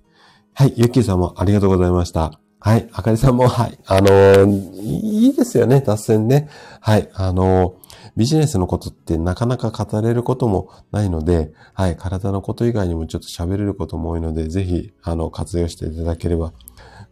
[0.54, 2.40] はい、ゆっきーさんもありがとうございました。
[2.60, 6.50] はい、あかりさんも、はい、あのー、いいですよね、脱線ね。
[6.82, 16.54] はい、あのー、ビジネスのことってなかなか語れることもないので、はい、体のこと以外にもちょっと喋れることも多いので、ぜひ、あの、活用していただければ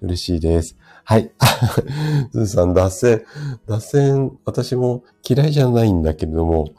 [0.01, 0.77] 嬉しいです。
[1.03, 1.31] はい。
[2.31, 3.23] すずさん、脱線、
[3.67, 6.69] 脱線、私も嫌いじゃないんだけれども、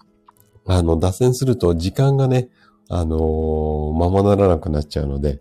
[0.66, 2.48] あの、脱線すると時間がね、
[2.90, 5.40] あのー、ままならなくなっちゃうので、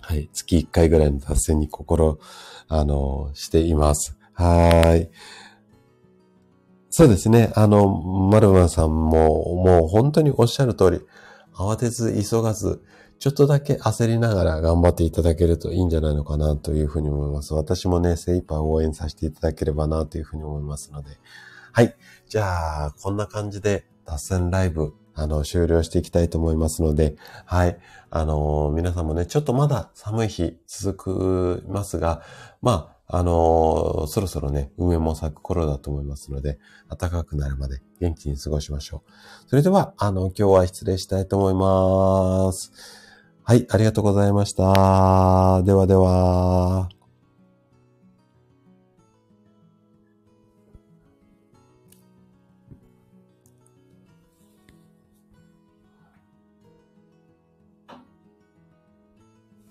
[0.00, 2.18] はい、月1回ぐらいの達成に心、
[2.68, 4.16] あのー、しています。
[4.34, 5.10] はい。
[6.94, 7.50] そうですね。
[7.56, 11.00] あの、マルマンさんも、もう本当におっしゃる通り、
[11.54, 12.82] 慌てず急がず、
[13.18, 17.54] ちょっとだけ焦りながら頑張っていただけるといいんじゃないのかなというふうに思います。
[17.54, 21.16] 私もね、精一杯応援させていただければなというふうに思いますので。
[21.72, 21.96] はい。
[22.28, 27.78] じゃあ、こんな感じで脱線ライブあの、終了していきたいと思いますので、はい。
[28.10, 32.22] あの、皆さんもね、ちょっとまだ寒い日続くますが、
[32.60, 36.58] まあ、あの、そろそろね、梅も咲く頃だと思いますので、
[36.88, 39.10] 暖かくなるまで元気に過ごしましょう。
[39.48, 42.72] それでは、あの、今日は失礼したいと思います。
[43.44, 45.62] はい、ありがとうございました。
[45.62, 47.01] ではでは。